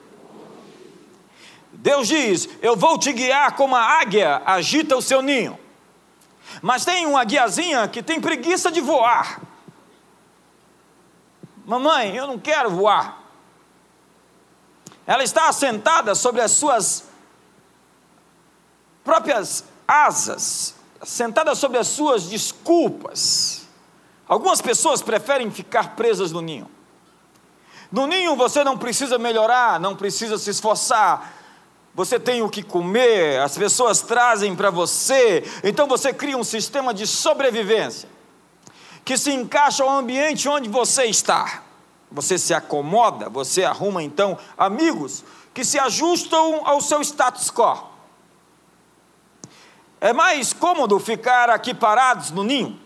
Deus 1.74 2.08
diz: 2.08 2.48
Eu 2.62 2.76
vou 2.76 3.00
te 3.00 3.12
guiar 3.12 3.56
como 3.56 3.76
a 3.76 3.82
águia 3.82 4.44
agita 4.46 4.96
o 4.96 5.02
seu 5.02 5.24
ninho. 5.24 5.58
Mas 6.62 6.86
tem 6.86 7.06
uma 7.06 7.24
guiazinha 7.24 7.88
que 7.88 8.04
tem 8.04 8.22
preguiça 8.22 8.72
de 8.72 8.82
voar. 8.82 9.42
Mamãe, 11.66 12.16
eu 12.16 12.28
não 12.28 12.38
quero 12.38 12.70
voar. 12.70 13.19
Ela 15.10 15.24
está 15.24 15.50
assentada 15.50 16.14
sobre 16.14 16.40
as 16.40 16.52
suas 16.52 17.06
próprias 19.04 19.64
asas, 19.88 20.76
sentada 21.04 21.56
sobre 21.56 21.80
as 21.80 21.88
suas 21.88 22.26
desculpas. 22.26 23.64
Algumas 24.28 24.62
pessoas 24.62 25.02
preferem 25.02 25.50
ficar 25.50 25.96
presas 25.96 26.32
no 26.32 26.42
ninho. 26.42 26.70
No 27.92 28.06
ninho 28.06 28.36
você 28.36 28.64
não 28.64 28.78
precisa 28.78 29.18
melhorar, 29.18 29.80
não 29.80 29.96
precisa 29.96 30.38
se 30.38 30.52
esforçar. 30.52 31.34
Você 31.96 32.20
tem 32.20 32.44
o 32.44 32.50
que 32.50 32.62
comer, 32.62 33.40
as 33.40 33.58
pessoas 33.58 34.02
trazem 34.02 34.56
para 34.56 34.70
você, 34.70 35.44
então 35.64 35.88
você 35.88 36.14
cria 36.14 36.38
um 36.38 36.44
sistema 36.44 36.94
de 36.94 37.08
sobrevivência 37.08 38.08
que 39.04 39.18
se 39.18 39.32
encaixa 39.32 39.82
ao 39.82 39.90
ambiente 39.90 40.48
onde 40.48 40.70
você 40.70 41.06
está 41.06 41.64
você 42.12 42.38
se 42.38 42.54
acomoda, 42.54 43.30
você 43.30 43.64
arruma 43.64 44.02
então 44.02 44.38
amigos 44.58 45.24
que 45.54 45.64
se 45.64 45.78
ajustam 45.78 46.66
ao 46.66 46.82
seu 46.82 47.02
status 47.02 47.52
quo. 47.52 47.88
É 50.02 50.14
mais 50.14 50.54
cômodo 50.54 51.00
ficar 51.00 51.50
aqui 51.50 51.74
parados 51.74 52.32
no 52.32 52.44
ninho. 52.44 52.80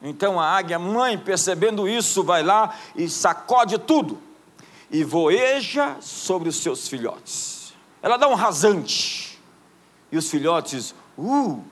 Então 0.00 0.40
a 0.40 0.46
águia 0.46 0.78
mãe, 0.78 1.18
percebendo 1.18 1.88
isso, 1.88 2.22
vai 2.22 2.42
lá 2.42 2.74
e 2.96 3.08
sacode 3.08 3.78
tudo 3.78 4.18
e 4.90 5.04
voeja 5.04 5.96
sobre 6.00 6.48
os 6.48 6.56
seus 6.56 6.88
filhotes. 6.88 7.74
Ela 8.02 8.16
dá 8.16 8.26
um 8.26 8.34
rasante 8.34 9.38
e 10.10 10.16
os 10.16 10.30
filhotes, 10.30 10.94
uh! 11.18 11.62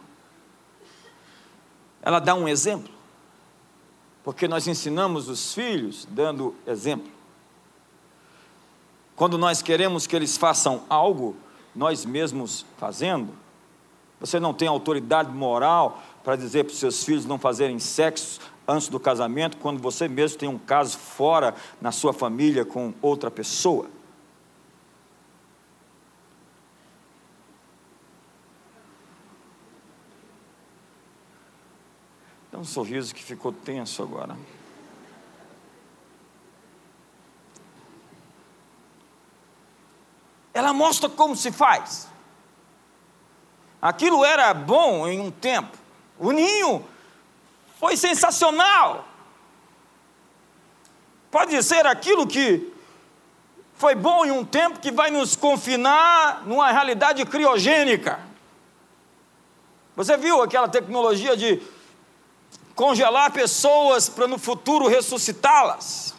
Ela 2.03 2.21
dá 2.21 2.35
um 2.35 2.47
exemplo 2.47 2.98
porque 4.29 4.47
nós 4.47 4.69
ensinamos 4.69 5.27
os 5.27 5.55
filhos 5.55 6.07
dando 6.11 6.55
exemplo. 6.67 7.11
Quando 9.17 9.39
nós 9.39 9.63
queremos 9.63 10.07
que 10.07 10.15
eles 10.15 10.37
façam 10.37 10.83
algo, 10.87 11.35
nós 11.75 12.05
mesmos 12.05 12.67
fazendo, 12.77 13.33
você 14.21 14.39
não 14.39 14.53
tem 14.53 14.69
autoridade 14.69 15.33
moral 15.33 16.03
para 16.23 16.37
dizer 16.37 16.65
para 16.65 16.75
os 16.75 16.79
seus 16.79 17.03
filhos 17.03 17.25
não 17.25 17.39
fazerem 17.39 17.79
sexo 17.79 18.39
antes 18.69 18.91
do 18.91 19.01
casamento, 19.01 19.57
quando 19.57 19.81
você 19.81 20.07
mesmo 20.07 20.37
tem 20.37 20.47
um 20.47 20.59
caso 20.59 20.99
fora 20.99 21.55
na 21.81 21.91
sua 21.91 22.13
família 22.13 22.67
com 22.67 22.93
outra 23.01 23.31
pessoa. 23.31 23.87
Um 32.59 32.65
sorriso 32.65 33.15
que 33.15 33.23
ficou 33.23 33.53
tenso 33.53 34.03
agora. 34.03 34.37
Ela 40.53 40.73
mostra 40.73 41.09
como 41.09 41.37
se 41.37 41.53
faz. 41.53 42.09
Aquilo 43.81 44.25
era 44.25 44.53
bom 44.53 45.07
em 45.07 45.21
um 45.21 45.31
tempo. 45.31 45.79
O 46.19 46.33
ninho 46.33 46.85
foi 47.79 47.97
sensacional. 47.97 49.07
Pode 51.31 51.63
ser 51.63 51.87
aquilo 51.87 52.27
que 52.27 52.73
foi 53.75 53.95
bom 53.95 54.27
em 54.27 54.33
um 54.33 54.45
tempo 54.45 54.81
que 54.81 54.91
vai 54.91 55.13
nos 55.13 55.37
confinar 55.37 56.43
numa 56.45 56.73
realidade 56.73 57.25
criogênica. 57.25 58.19
Você 59.95 60.17
viu 60.17 60.43
aquela 60.43 60.69
tecnologia 60.69 61.37
de 61.37 61.63
congelar 62.79 63.33
pessoas 63.33 64.09
para 64.09 64.29
no 64.29 64.39
futuro 64.39 64.87
ressuscitá-las. 64.87 66.15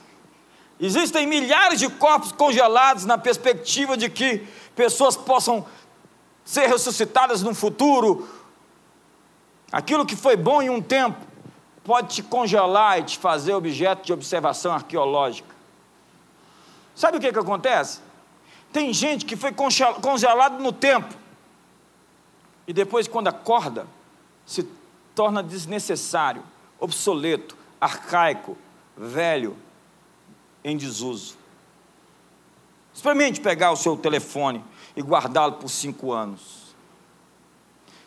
Existem 0.77 1.25
milhares 1.25 1.79
de 1.79 1.87
corpos 1.87 2.33
congelados 2.33 3.05
na 3.05 3.17
perspectiva 3.17 3.95
de 3.95 4.09
que 4.09 4.45
pessoas 4.75 5.15
possam 5.15 5.65
ser 6.43 6.67
ressuscitadas 6.67 7.41
no 7.41 7.55
futuro. 7.55 8.27
Aquilo 9.71 10.05
que 10.05 10.17
foi 10.17 10.35
bom 10.35 10.61
em 10.61 10.69
um 10.69 10.81
tempo 10.81 11.17
pode 11.81 12.15
te 12.15 12.23
congelar 12.23 12.99
e 12.99 13.03
te 13.03 13.17
fazer 13.17 13.53
objeto 13.53 14.05
de 14.05 14.11
observação 14.11 14.73
arqueológica. 14.73 15.55
Sabe 16.93 17.19
o 17.19 17.21
que, 17.21 17.31
que 17.31 17.39
acontece? 17.39 18.01
Tem 18.73 18.91
gente 18.91 19.23
que 19.23 19.37
foi 19.37 19.53
congelado 19.53 20.61
no 20.61 20.73
tempo 20.73 21.15
e 22.67 22.73
depois, 22.73 23.07
quando 23.07 23.29
acorda, 23.29 23.87
se 24.45 24.67
torna 25.19 25.43
desnecessário, 25.43 26.41
obsoleto, 26.79 27.57
arcaico, 27.81 28.57
velho, 28.95 29.57
em 30.63 30.77
desuso. 30.77 31.35
Experimente 32.93 33.41
pegar 33.41 33.73
o 33.73 33.75
seu 33.75 33.97
telefone 33.97 34.63
e 34.95 35.01
guardá-lo 35.01 35.55
por 35.55 35.67
cinco 35.67 36.13
anos. 36.13 36.73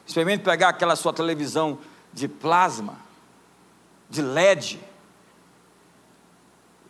Experimente 0.06 0.42
pegar 0.42 0.70
aquela 0.70 0.96
sua 0.96 1.12
televisão 1.12 1.78
de 2.14 2.26
plasma, 2.26 2.96
de 4.08 4.22
LED, 4.22 4.80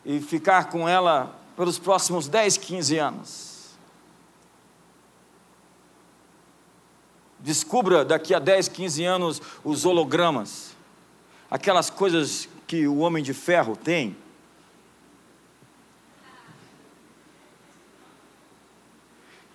e 0.05 0.21
ficar 0.21 0.71
com 0.71 0.89
ela 0.89 1.35
pelos 1.57 1.81
próximos 1.81 2.29
10, 2.29 2.59
15 2.59 2.97
anos. 2.97 3.52
Descubra 7.43 8.05
daqui 8.05 8.33
a 8.33 8.39
10, 8.39 8.69
15 8.69 9.05
anos 9.05 9.43
os 9.65 9.85
hologramas, 9.85 10.77
aquelas 11.51 11.91
coisas 11.91 12.49
que 12.67 12.87
o 12.87 12.99
homem 12.99 13.23
de 13.23 13.35
ferro 13.35 13.77
tem. 13.77 14.17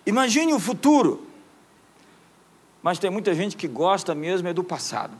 Imagine 0.06 0.52
o 0.52 0.60
futuro. 0.60 1.26
Mas 2.82 2.98
tem 2.98 3.10
muita 3.10 3.34
gente 3.34 3.56
que 3.56 3.66
gosta 3.66 4.14
mesmo 4.14 4.48
é 4.48 4.52
do 4.52 4.62
passado. 4.62 5.16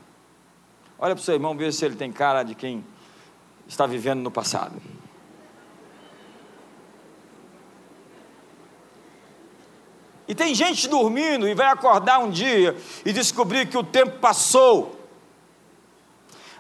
Olha 0.98 1.14
para 1.14 1.22
o 1.22 1.25
seu 1.25 1.34
irmão, 1.34 1.56
ver 1.56 1.72
se 1.72 1.84
ele 1.84 1.96
tem 1.96 2.12
cara 2.12 2.42
de 2.42 2.54
quem 2.54 2.84
está 3.66 3.87
vivendo 3.87 4.20
no 4.20 4.30
passado. 4.30 4.80
E 10.28 10.35
tem 10.35 10.54
gente 10.54 10.87
dormindo 10.87 11.49
e 11.49 11.54
vai 11.54 11.68
acordar 11.68 12.18
um 12.18 12.30
dia 12.30 12.76
e 13.04 13.12
descobrir 13.14 13.66
que 13.66 13.78
o 13.78 13.82
tempo 13.82 14.18
passou. 14.18 14.94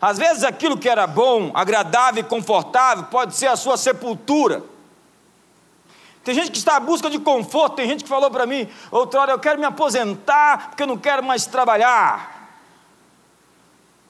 Às 0.00 0.16
vezes 0.16 0.42
aquilo 0.42 0.78
que 0.78 0.88
era 0.88 1.06
bom, 1.06 1.50
agradável 1.54 2.22
e 2.22 2.26
confortável 2.26 3.04
pode 3.04 3.36
ser 3.36 3.48
a 3.48 3.56
sua 3.56 3.76
sepultura. 3.76 4.64
Tem 6.24 6.34
gente 6.34 6.50
que 6.50 6.58
está 6.58 6.76
à 6.76 6.80
busca 6.80 7.10
de 7.10 7.18
conforto, 7.18 7.76
tem 7.76 7.86
gente 7.86 8.04
que 8.04 8.08
falou 8.08 8.30
para 8.30 8.46
mim, 8.46 8.68
outra 8.90 9.20
hora, 9.20 9.32
eu 9.32 9.38
quero 9.38 9.58
me 9.58 9.66
aposentar 9.66 10.68
porque 10.68 10.82
eu 10.82 10.86
não 10.86 10.96
quero 10.96 11.22
mais 11.22 11.46
trabalhar. 11.46 12.36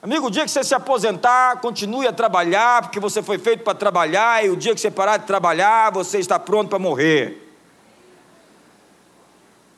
Amigo, 0.01 0.27
o 0.27 0.31
dia 0.31 0.45
que 0.45 0.51
você 0.51 0.63
se 0.63 0.73
aposentar, 0.73 1.59
continue 1.59 2.07
a 2.07 2.13
trabalhar, 2.13 2.83
porque 2.83 3.01
você 3.01 3.21
foi 3.21 3.37
feito 3.37 3.65
para 3.65 3.75
trabalhar, 3.75 4.45
e 4.45 4.49
o 4.49 4.55
dia 4.55 4.73
que 4.73 4.79
você 4.79 4.89
parar 4.89 5.17
de 5.17 5.25
trabalhar, 5.25 5.91
você 5.91 6.19
está 6.19 6.39
pronto 6.39 6.69
para 6.69 6.79
morrer. 6.79 7.48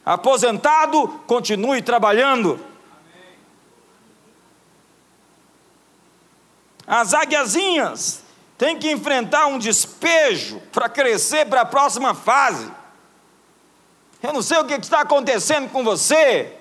Aposentado, 0.06 1.08
continue 1.28 1.82
trabalhando. 1.82 2.60
As 6.88 7.14
águiazinhas 7.14 8.24
têm 8.58 8.78
que 8.78 8.92
enfrentar 8.92 9.46
um 9.46 9.60
despejo 9.60 10.60
para 10.72 10.90
crescer 10.90 11.46
para 11.46 11.62
a 11.62 11.66
próxima 11.66 12.14
fase. 12.14 12.72
Eu 14.22 14.34
não 14.34 14.42
sei 14.42 14.58
o 14.58 14.66
que 14.66 14.74
está 14.74 15.02
acontecendo 15.02 15.70
com 15.70 15.84
você. 15.84 16.54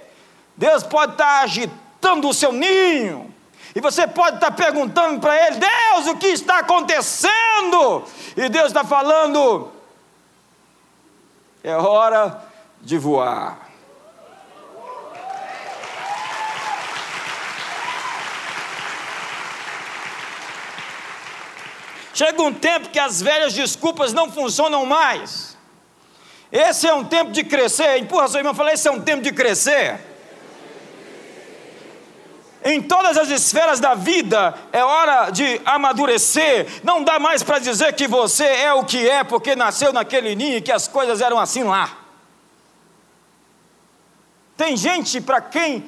Deus 0.57 0.83
pode 0.83 1.13
estar 1.13 1.43
agitando 1.43 2.29
o 2.29 2.35
seu 2.35 2.53
ninho. 2.53 3.35
E 3.75 3.81
você 3.81 4.07
pode 4.07 4.37
estar 4.37 4.51
perguntando 4.51 5.21
para 5.21 5.47
Ele: 5.47 5.57
Deus, 5.57 6.07
o 6.09 6.17
que 6.17 6.29
está 6.29 6.59
acontecendo? 6.59 8.05
E 8.37 8.49
Deus 8.49 8.67
está 8.69 8.85
falando: 8.85 9.71
é 11.63 11.75
hora 11.75 12.50
de 12.81 12.99
voar. 12.99 13.71
Chega 22.13 22.43
um 22.43 22.53
tempo 22.53 22.91
que 22.91 22.99
as 22.99 23.23
velhas 23.23 23.55
desculpas 23.55 24.13
não 24.13 24.31
funcionam 24.31 24.85
mais. 24.85 25.57
Esse 26.53 26.87
é 26.87 26.93
um 26.93 27.05
tempo 27.05 27.31
de 27.31 27.45
crescer. 27.45 27.99
Empurra 27.99 28.29
seu 28.29 28.41
irmão 28.41 28.53
e 28.53 28.57
fala: 28.57 28.73
esse 28.73 28.87
é 28.89 28.91
um 28.91 29.01
tempo 29.01 29.23
de 29.23 29.33
crescer. 29.33 29.99
Em 32.63 32.83
todas 32.83 33.17
as 33.17 33.31
esferas 33.31 33.81
da 33.81 33.95
vida 33.95 34.55
é 34.71 34.85
hora 34.85 35.31
de 35.31 35.61
amadurecer. 35.65 36.67
Não 36.85 37.03
dá 37.03 37.19
mais 37.19 37.43
para 37.43 37.59
dizer 37.59 37.95
que 37.95 38.07
você 38.07 38.45
é 38.45 38.75
o 38.75 38.85
que 38.85 39.09
é 39.09 39.25
porque 39.25 39.57
nasceu 39.57 39.91
naquele 39.93 40.35
ninho 40.35 40.59
e 40.59 40.61
que 40.61 40.71
as 40.71 40.87
coisas 40.87 41.23
eram 41.23 41.39
assim 41.39 41.63
lá. 41.63 42.00
Tem 44.61 44.77
gente 44.77 45.23
para 45.23 45.41
quem 45.41 45.83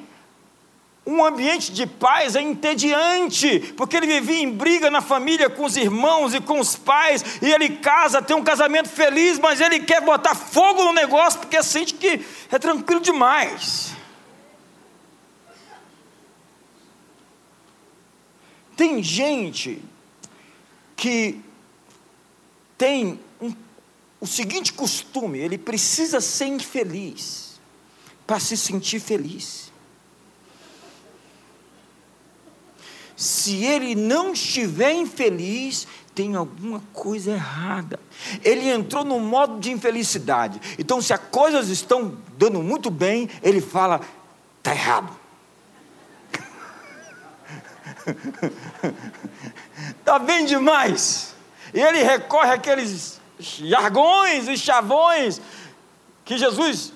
um 1.05 1.23
ambiente 1.23 1.71
de 1.71 1.85
paz 1.85 2.35
é 2.35 2.41
entediante, 2.41 3.71
porque 3.77 3.95
ele 3.95 4.07
vivia 4.07 4.41
em 4.41 4.49
briga 4.49 4.89
na 4.89 4.99
família 4.99 5.47
com 5.47 5.63
os 5.63 5.77
irmãos 5.77 6.33
e 6.33 6.41
com 6.41 6.59
os 6.59 6.75
pais, 6.75 7.23
e 7.39 7.51
ele 7.51 7.77
casa, 7.77 8.19
tem 8.19 8.35
um 8.35 8.43
casamento 8.43 8.89
feliz, 8.89 9.37
mas 9.37 9.61
ele 9.61 9.81
quer 9.81 10.01
botar 10.01 10.33
fogo 10.33 10.85
no 10.85 10.91
negócio 10.91 11.39
porque 11.39 11.61
sente 11.61 11.93
que 11.93 12.25
é 12.51 12.57
tranquilo 12.57 12.99
demais. 12.99 13.91
Tem 18.75 19.03
gente 19.03 19.83
que 20.95 21.39
tem 22.75 23.19
um, 23.39 23.53
o 24.19 24.25
seguinte 24.25 24.73
costume: 24.73 25.37
ele 25.37 25.59
precisa 25.59 26.19
ser 26.19 26.47
infeliz 26.47 27.42
para 28.25 28.39
se 28.39 28.55
sentir 28.57 28.99
feliz. 28.99 29.71
Se 33.15 33.63
ele 33.63 33.95
não 33.95 34.33
estiver 34.33 34.91
infeliz, 34.93 35.87
tem 36.15 36.35
alguma 36.35 36.81
coisa 36.91 37.31
errada. 37.31 37.99
Ele 38.43 38.69
entrou 38.69 39.03
no 39.03 39.19
modo 39.19 39.59
de 39.59 39.71
infelicidade. 39.71 40.59
Então, 40.77 41.01
se 41.01 41.13
as 41.13 41.19
coisas 41.31 41.69
estão 41.69 42.17
dando 42.37 42.61
muito 42.61 42.89
bem, 42.89 43.29
ele 43.41 43.61
fala: 43.61 44.01
está 44.57 44.71
errado. 44.71 45.15
Está 49.99 50.17
bem 50.19 50.45
demais. 50.45 51.35
E 51.73 51.79
ele 51.79 52.03
recorre 52.03 52.51
àqueles 52.51 53.19
jargões 53.39 54.47
e 54.47 54.57
chavões 54.57 55.41
que 56.23 56.37
Jesus 56.37 56.93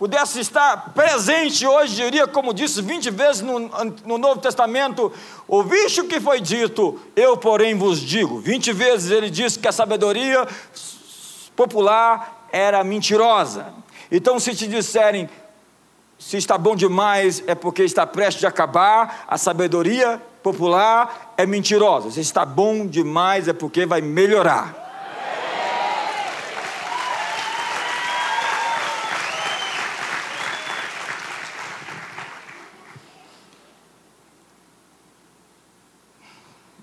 pudesse 0.00 0.40
estar 0.40 0.94
presente 0.94 1.66
hoje, 1.66 1.94
diria, 1.94 2.26
como 2.26 2.54
disse 2.54 2.80
20 2.80 3.10
vezes 3.10 3.42
no, 3.42 3.58
no, 3.58 4.16
Novo 4.16 4.40
Testamento: 4.40 5.12
Ouviste 5.46 6.00
o 6.00 6.08
que 6.08 6.18
foi 6.18 6.40
dito, 6.40 6.98
eu, 7.14 7.36
porém, 7.36 7.76
vos 7.76 8.00
digo. 8.00 8.40
20 8.40 8.72
vezes 8.72 9.10
ele 9.10 9.28
disse 9.28 9.58
que 9.58 9.68
a 9.68 9.72
sabedoria 9.72 10.48
popular 11.54 12.46
era 12.50 12.82
mentirosa. 12.82 13.74
Então, 14.10 14.40
se 14.40 14.54
te 14.54 14.66
disserem, 14.66 15.28
se 16.18 16.38
está 16.38 16.56
bom 16.56 16.74
demais, 16.74 17.44
é 17.46 17.54
porque 17.54 17.82
está 17.82 18.06
prestes 18.06 18.42
a 18.46 18.48
acabar, 18.48 19.26
a 19.28 19.36
sabedoria 19.36 20.20
popular 20.42 21.34
é 21.36 21.44
mentirosa. 21.44 22.10
Se 22.10 22.20
está 22.20 22.46
bom 22.46 22.86
demais, 22.86 23.48
é 23.48 23.52
porque 23.52 23.84
vai 23.84 24.00
melhorar. 24.00 24.89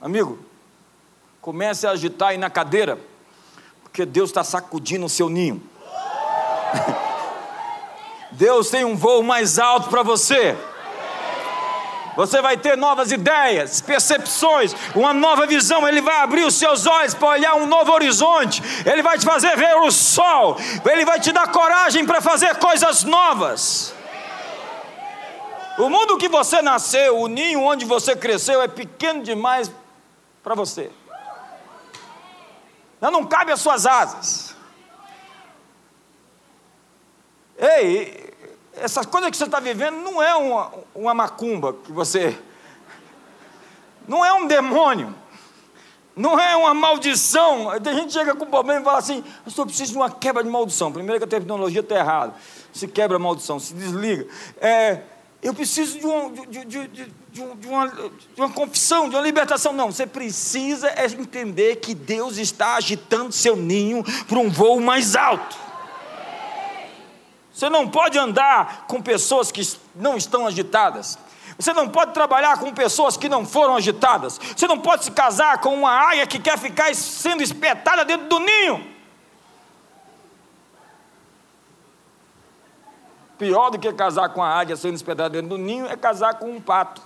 Amigo, 0.08 0.40
comece 1.42 1.86
a 1.86 1.92
agitar 1.92 2.30
aí 2.30 2.38
na 2.38 2.50
cadeira, 2.50 2.98
porque 3.84 4.06
Deus 4.06 4.30
está 4.30 4.42
sacudindo 4.42 5.06
o 5.06 5.10
seu 5.10 5.28
ninho. 5.28 5.62
Deus 8.32 8.70
tem 8.70 8.86
um 8.86 8.96
voo 8.96 9.22
mais 9.22 9.60
alto 9.60 9.90
para 9.90 10.04
você. 10.04 10.56
Você 12.16 12.42
vai 12.42 12.56
ter 12.56 12.78
novas 12.78 13.12
ideias, 13.12 13.82
percepções, 13.82 14.74
uma 14.96 15.14
nova 15.14 15.46
visão. 15.46 15.86
Ele 15.86 16.00
vai 16.00 16.22
abrir 16.22 16.46
os 16.46 16.56
seus 16.56 16.86
olhos 16.86 17.14
para 17.14 17.28
olhar 17.28 17.56
um 17.56 17.68
novo 17.68 17.92
horizonte. 17.92 18.64
Ele 18.86 19.04
vai 19.04 19.18
te 19.18 19.26
fazer 19.26 19.58
ver 19.58 19.76
o 19.76 19.92
sol. 19.92 20.56
Ele 20.90 21.04
vai 21.04 21.20
te 21.20 21.34
dar 21.34 21.52
coragem 21.52 22.06
para 22.06 22.22
fazer 22.22 22.56
coisas 22.56 23.04
novas. 23.04 23.94
O 25.78 25.90
mundo 25.90 26.18
que 26.18 26.30
você 26.30 26.62
nasceu, 26.62 27.20
o 27.20 27.28
ninho 27.28 27.62
onde 27.62 27.84
você 27.84 28.16
cresceu, 28.16 28.62
é 28.62 28.70
pequeno 28.70 29.22
demais 29.22 29.70
para 30.48 30.56
você. 30.56 30.90
Não, 33.02 33.12
não 33.12 33.26
cabe 33.26 33.52
as 33.52 33.60
suas 33.60 33.86
asas. 33.86 34.56
Ei, 37.58 38.34
essas 38.76 39.06
coisas 39.06 39.30
que 39.30 39.36
você 39.36 39.44
está 39.44 39.60
vivendo 39.60 39.98
não 39.98 40.24
é 40.24 40.34
uma, 40.38 40.72
uma 40.96 41.14
macumba 41.14 41.74
que 41.74 41.92
você. 41.92 42.40
Não 44.08 44.24
é 44.24 44.32
um 44.32 44.48
demônio. 44.48 45.14
Não 46.16 46.40
é 46.40 46.56
uma 46.56 46.74
maldição. 46.74 47.70
Tem 47.82 47.94
gente 47.94 48.08
que 48.08 48.14
chega 48.14 48.34
com 48.34 48.46
problema 48.46 48.80
e 48.80 48.84
fala 48.86 49.00
assim: 49.00 49.22
Eu 49.46 49.52
só 49.52 49.66
preciso 49.66 49.92
de 49.92 49.98
uma 49.98 50.10
quebra 50.10 50.42
de 50.42 50.50
maldição. 50.50 50.94
Primeiro 50.94 51.20
que 51.20 51.26
a 51.26 51.40
tecnologia 51.40 51.82
está 51.82 51.98
errada. 51.98 52.34
Se 52.72 52.88
quebra 52.88 53.18
a 53.18 53.20
maldição, 53.20 53.60
se 53.60 53.74
desliga. 53.74 54.26
É, 54.62 55.02
eu 55.48 55.54
preciso 55.54 55.98
de, 55.98 56.06
um, 56.06 56.34
de, 56.34 56.66
de, 56.66 56.88
de, 57.32 57.68
uma, 57.68 57.88
de 57.88 58.12
uma 58.36 58.50
confissão, 58.50 59.08
de 59.08 59.16
uma 59.16 59.22
libertação. 59.22 59.72
Não, 59.72 59.90
você 59.90 60.06
precisa 60.06 60.90
é 60.90 61.06
entender 61.06 61.78
que 61.78 61.96
Deus 61.96 62.36
está 62.38 62.76
agitando 62.76 63.32
seu 63.32 63.56
ninho 63.56 64.04
para 64.28 64.38
um 64.40 64.50
voo 64.50 64.82
mais 64.82 65.16
alto. 65.16 65.56
Você 67.54 67.70
não 67.70 67.88
pode 67.88 68.20
andar 68.20 68.88
com 68.88 69.02
pessoas 69.02 69.50
que 69.50 69.62
não 69.96 70.18
estão 70.18 70.46
agitadas. 70.46 71.18
Você 71.58 71.72
não 71.72 71.88
pode 71.88 72.14
trabalhar 72.14 72.58
com 72.60 72.74
pessoas 72.74 73.16
que 73.16 73.30
não 73.30 73.46
foram 73.46 73.78
agitadas. 73.78 74.38
Você 74.54 74.68
não 74.68 74.78
pode 74.78 75.06
se 75.06 75.12
casar 75.12 75.62
com 75.62 75.74
uma 75.74 75.92
águia 75.92 76.28
que 76.28 76.40
quer 76.40 76.58
ficar 76.58 76.94
sendo 76.94 77.42
espetada 77.42 78.04
dentro 78.04 78.28
do 78.28 78.40
ninho. 78.42 78.97
Pior 83.38 83.70
do 83.70 83.78
que 83.78 83.92
casar 83.94 84.30
com 84.30 84.42
a 84.42 84.50
águia 84.50 84.76
sendo 84.76 84.96
espetada 84.96 85.30
dentro 85.30 85.50
do 85.50 85.58
ninho 85.58 85.86
é 85.86 85.96
casar 85.96 86.40
com 86.40 86.50
um 86.50 86.60
pato. 86.60 87.02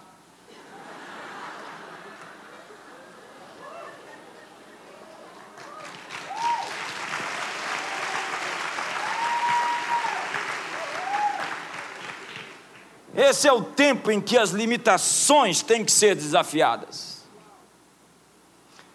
Esse 13.13 13.47
é 13.47 13.51
o 13.51 13.61
tempo 13.61 14.09
em 14.09 14.21
que 14.21 14.37
as 14.37 14.51
limitações 14.51 15.61
têm 15.61 15.83
que 15.83 15.91
ser 15.91 16.15
desafiadas. 16.15 17.23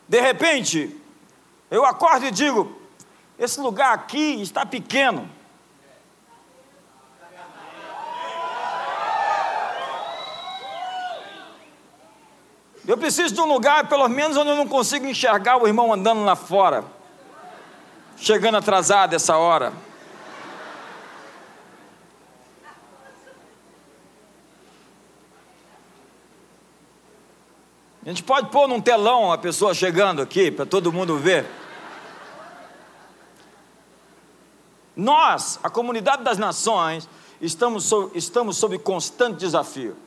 De 0.08 0.20
repente, 0.20 1.00
eu 1.70 1.84
acordo 1.84 2.26
e 2.26 2.30
digo: 2.30 2.80
esse 3.38 3.60
lugar 3.60 3.92
aqui 3.92 4.40
está 4.40 4.64
pequeno. 4.64 5.35
Eu 12.96 13.00
preciso 13.00 13.34
de 13.34 13.40
um 13.42 13.46
lugar, 13.46 13.90
pelo 13.90 14.08
menos, 14.08 14.38
onde 14.38 14.48
eu 14.48 14.56
não 14.56 14.66
consigo 14.66 15.06
enxergar 15.06 15.62
o 15.62 15.66
irmão 15.66 15.92
andando 15.92 16.24
lá 16.24 16.34
fora, 16.34 16.82
chegando 18.16 18.56
atrasado 18.56 19.12
essa 19.12 19.36
hora. 19.36 19.70
A 28.02 28.08
gente 28.08 28.22
pode 28.22 28.48
pôr 28.48 28.66
num 28.66 28.80
telão 28.80 29.30
a 29.30 29.36
pessoa 29.36 29.74
chegando 29.74 30.22
aqui, 30.22 30.50
para 30.50 30.64
todo 30.64 30.90
mundo 30.90 31.18
ver. 31.18 31.44
Nós, 34.96 35.60
a 35.62 35.68
comunidade 35.68 36.24
das 36.24 36.38
nações, 36.38 37.06
estamos 37.42 37.92
estamos 38.14 38.56
sob 38.56 38.78
constante 38.78 39.36
desafio. 39.36 40.05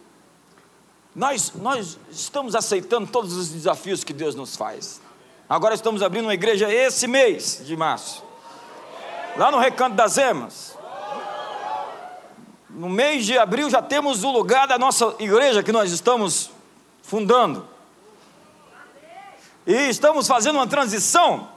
Nós, 1.20 1.52
nós 1.54 2.00
estamos 2.10 2.56
aceitando 2.56 3.06
todos 3.12 3.36
os 3.36 3.50
desafios 3.50 4.06
que 4.06 4.14
Deus 4.14 4.36
nos 4.36 4.56
faz. 4.56 5.02
Agora 5.50 5.76
estamos 5.76 6.02
abrindo 6.02 6.24
uma 6.24 6.34
igreja 6.34 6.72
esse 6.72 7.10
mês 7.10 7.62
de 7.66 7.76
março, 7.76 8.24
lá 9.36 9.52
no 9.52 9.60
Recanto 9.60 9.98
das 9.98 10.18
Emas. 10.18 10.78
No 12.70 12.88
mês 12.88 13.26
de 13.26 13.38
abril 13.38 13.70
já 13.70 13.82
temos 13.82 14.24
o 14.24 14.32
lugar 14.32 14.66
da 14.66 14.80
nossa 14.80 15.14
igreja 15.20 15.62
que 15.62 15.74
nós 15.74 15.92
estamos 15.92 16.52
fundando. 17.04 17.68
E 19.68 19.90
estamos 19.90 20.26
fazendo 20.26 20.56
uma 20.56 20.68
transição, 20.68 21.50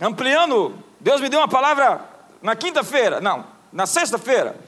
ampliando. 0.00 0.76
Deus 0.98 1.20
me 1.20 1.28
deu 1.28 1.38
uma 1.38 1.46
palavra 1.46 2.00
na 2.42 2.56
quinta-feira, 2.56 3.20
não, 3.20 3.46
na 3.72 3.86
sexta-feira. 3.86 4.58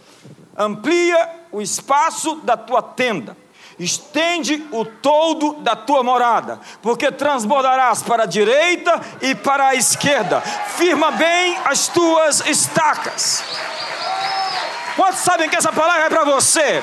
Amplia 0.57 1.44
o 1.55 1.63
espaço 1.63 2.35
da 2.43 2.57
tua 2.57 2.83
tenda, 2.83 3.37
estende 3.79 4.67
o 4.73 4.85
todo 4.85 5.55
da 5.61 5.77
tua 5.77 6.03
morada, 6.03 6.59
porque 6.83 7.13
transbordarás 7.13 8.03
para 8.03 8.25
a 8.25 8.27
direita 8.27 9.01
e 9.23 9.37
para 9.37 9.69
a 9.69 9.75
esquerda. 9.77 10.41
Firma 10.41 11.13
bem 11.13 11.57
as 11.65 11.87
tuas 11.87 12.45
estacas. 12.47 13.45
Quantos 14.97 15.21
sabem 15.21 15.49
que 15.49 15.55
essa 15.55 15.73
palavra 15.73 16.07
é 16.07 16.09
para 16.09 16.25
você? 16.25 16.83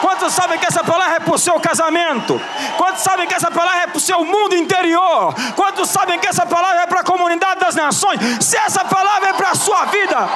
Quantos 0.00 0.32
sabem 0.32 0.58
que 0.58 0.66
essa 0.66 0.84
palavra 0.84 1.16
é 1.16 1.20
para 1.20 1.34
o 1.34 1.38
seu 1.38 1.58
casamento? 1.58 2.40
Quantos 2.76 3.02
sabem 3.02 3.26
que 3.26 3.34
essa 3.34 3.50
palavra 3.50 3.82
é 3.82 3.86
para 3.88 3.96
o 3.98 4.00
seu 4.00 4.24
mundo 4.24 4.54
interior? 4.54 5.34
Quantos 5.56 5.90
sabem 5.90 6.18
que 6.20 6.28
essa 6.28 6.46
palavra 6.46 6.82
é 6.82 6.86
para 6.86 7.00
a 7.00 7.04
comunidade 7.04 7.58
das 7.58 7.74
nações? 7.74 8.20
Se 8.40 8.56
essa 8.56 8.84
palavra 8.84 9.30
é 9.30 9.32
para 9.32 9.50
a 9.50 9.54
sua 9.56 9.84
vida, 9.86 10.28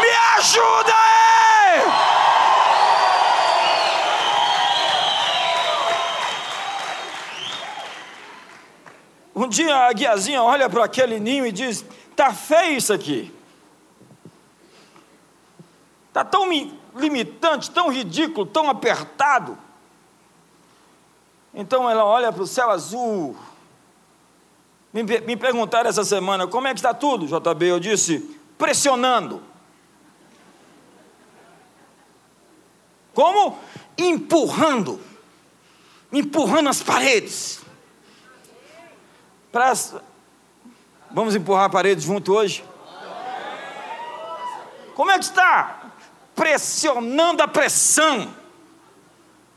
me 0.00 0.38
ajuda 0.38 1.06
Um 9.36 9.46
dia 9.46 9.76
a 9.76 9.92
guiazinha 9.92 10.42
olha 10.42 10.66
para 10.70 10.82
aquele 10.82 11.20
ninho 11.20 11.46
e 11.46 11.52
diz: 11.52 11.84
Está 12.10 12.32
feio 12.32 12.78
isso 12.78 12.90
aqui. 12.90 13.30
Está 16.08 16.24
tão 16.24 16.48
limitante, 16.94 17.70
tão 17.70 17.92
ridículo, 17.92 18.46
tão 18.46 18.70
apertado. 18.70 19.58
Então 21.52 21.88
ela 21.88 22.02
olha 22.02 22.32
para 22.32 22.42
o 22.42 22.46
céu 22.46 22.70
azul. 22.70 23.36
Me, 24.90 25.02
me 25.02 25.36
perguntaram 25.36 25.90
essa 25.90 26.02
semana, 26.02 26.46
como 26.46 26.66
é 26.68 26.72
que 26.72 26.78
está 26.78 26.94
tudo, 26.94 27.26
JB? 27.26 27.66
Eu 27.66 27.78
disse, 27.78 28.20
pressionando. 28.56 29.42
Como? 33.12 33.58
Empurrando. 33.98 34.98
Empurrando 36.10 36.70
as 36.70 36.82
paredes. 36.82 37.65
Pra... 39.56 39.72
Vamos 41.10 41.34
empurrar 41.34 41.64
a 41.64 41.70
parede 41.70 42.04
junto 42.04 42.34
hoje? 42.34 42.62
Como 44.94 45.10
é 45.10 45.18
que 45.18 45.24
está? 45.24 45.86
pressionando 46.34 47.42
a 47.42 47.48
pressão. 47.48 48.28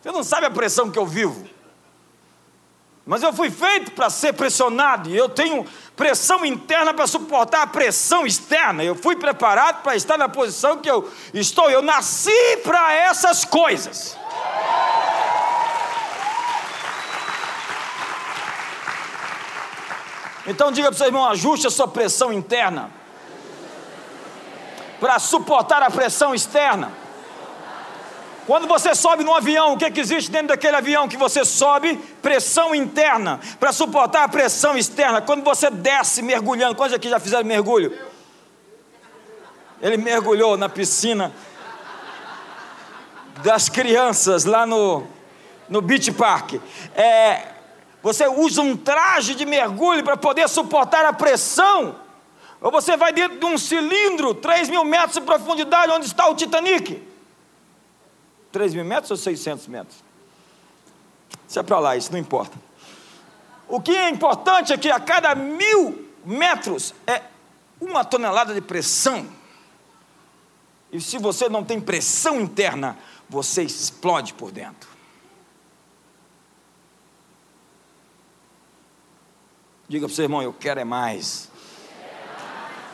Você 0.01 0.09
não 0.09 0.23
sabe 0.23 0.45
a 0.45 0.49
pressão 0.49 0.89
que 0.89 0.97
eu 0.97 1.05
vivo. 1.05 1.45
Mas 3.05 3.21
eu 3.21 3.33
fui 3.33 3.51
feito 3.51 3.91
para 3.91 4.09
ser 4.09 4.31
pressionado 4.31 5.09
e 5.09 5.17
eu 5.17 5.27
tenho 5.27 5.67
pressão 5.97 6.45
interna 6.45 6.93
para 6.93 7.05
suportar 7.05 7.63
a 7.63 7.67
pressão 7.67 8.25
externa. 8.25 8.81
Eu 8.81 8.95
fui 8.95 9.17
preparado 9.17 9.83
para 9.83 9.97
estar 9.97 10.17
na 10.17 10.29
posição 10.29 10.77
que 10.77 10.89
eu 10.89 11.11
estou. 11.33 11.69
Eu 11.69 11.81
nasci 11.81 12.57
para 12.63 12.93
essas 12.93 13.43
coisas. 13.43 14.17
Então 20.49 20.71
diga 20.71 20.87
para 20.87 20.95
o 20.95 20.97
seu 20.97 21.05
irmão: 21.05 21.25
ajuste 21.25 21.67
a 21.67 21.69
sua 21.69 21.87
pressão 21.87 22.33
interna 22.33 22.89
para 24.99 25.19
suportar 25.19 25.83
a 25.83 25.91
pressão 25.91 26.33
externa. 26.33 26.91
Quando 28.47 28.67
você 28.67 28.95
sobe 28.95 29.23
num 29.23 29.35
avião, 29.35 29.73
o 29.73 29.77
que, 29.77 29.85
é 29.85 29.91
que 29.91 29.99
existe 29.99 30.31
dentro 30.31 30.47
daquele 30.47 30.75
avião 30.75 31.07
que 31.07 31.15
você 31.15 31.45
sobe? 31.45 31.97
Pressão 32.19 32.73
interna, 32.73 33.39
para 33.59 33.71
suportar 33.71 34.23
a 34.23 34.27
pressão 34.27 34.75
externa. 34.75 35.21
Quando 35.21 35.43
você 35.43 35.69
desce 35.69 36.23
mergulhando, 36.23 36.75
quantos 36.75 36.95
aqui 36.95 37.07
já 37.07 37.19
fizeram 37.19 37.45
mergulho? 37.45 37.95
Ele 39.79 39.97
mergulhou 39.97 40.57
na 40.57 40.67
piscina 40.67 41.31
das 43.43 43.69
crianças 43.69 44.45
lá 44.45 44.65
no, 44.65 45.05
no 45.69 45.79
Beach 45.79 46.11
Park. 46.11 46.55
É, 46.95 47.58
você 48.01 48.27
usa 48.27 48.61
um 48.61 48.77
traje 48.77 49.35
de 49.35 49.45
mergulho 49.45 50.03
para 50.03 50.15
poder 50.15 50.47
suportar 50.47 51.05
a 51.05 51.13
pressão 51.13 51.95
ou 52.61 52.71
você 52.71 52.97
vai 52.97 53.13
dentro 53.13 53.39
de 53.39 53.45
um 53.45 53.57
cilindro, 53.57 54.33
3 54.33 54.69
mil 54.69 54.83
metros 54.83 55.13
de 55.13 55.21
profundidade, 55.21 55.91
onde 55.91 56.05
está 56.05 56.27
o 56.27 56.35
Titanic? 56.35 57.01
3 58.51 58.73
mil 58.73 58.83
metros 58.83 59.11
ou 59.11 59.17
600 59.17 59.67
metros? 59.67 60.03
Isso 61.47 61.59
é 61.59 61.63
para 61.63 61.79
lá, 61.79 61.95
isso 61.95 62.11
não 62.11 62.19
importa. 62.19 62.57
O 63.67 63.79
que 63.79 63.95
é 63.95 64.09
importante 64.09 64.73
é 64.73 64.77
que 64.77 64.91
a 64.91 64.99
cada 64.99 65.33
mil 65.35 66.09
metros 66.25 66.93
é 67.07 67.21
uma 67.79 68.03
tonelada 68.03 68.53
de 68.53 68.61
pressão. 68.61 69.25
E 70.91 70.99
se 70.99 71.17
você 71.17 71.47
não 71.47 71.63
tem 71.63 71.79
pressão 71.79 72.41
interna, 72.41 72.97
você 73.29 73.63
explode 73.63 74.33
por 74.33 74.51
dentro. 74.51 74.89
Diga 79.89 80.05
para 80.05 80.13
o 80.13 80.15
seu 80.15 80.25
irmão, 80.25 80.43
eu 80.43 80.53
quero 80.53 80.79
é 80.79 80.83
mais. 80.83 81.49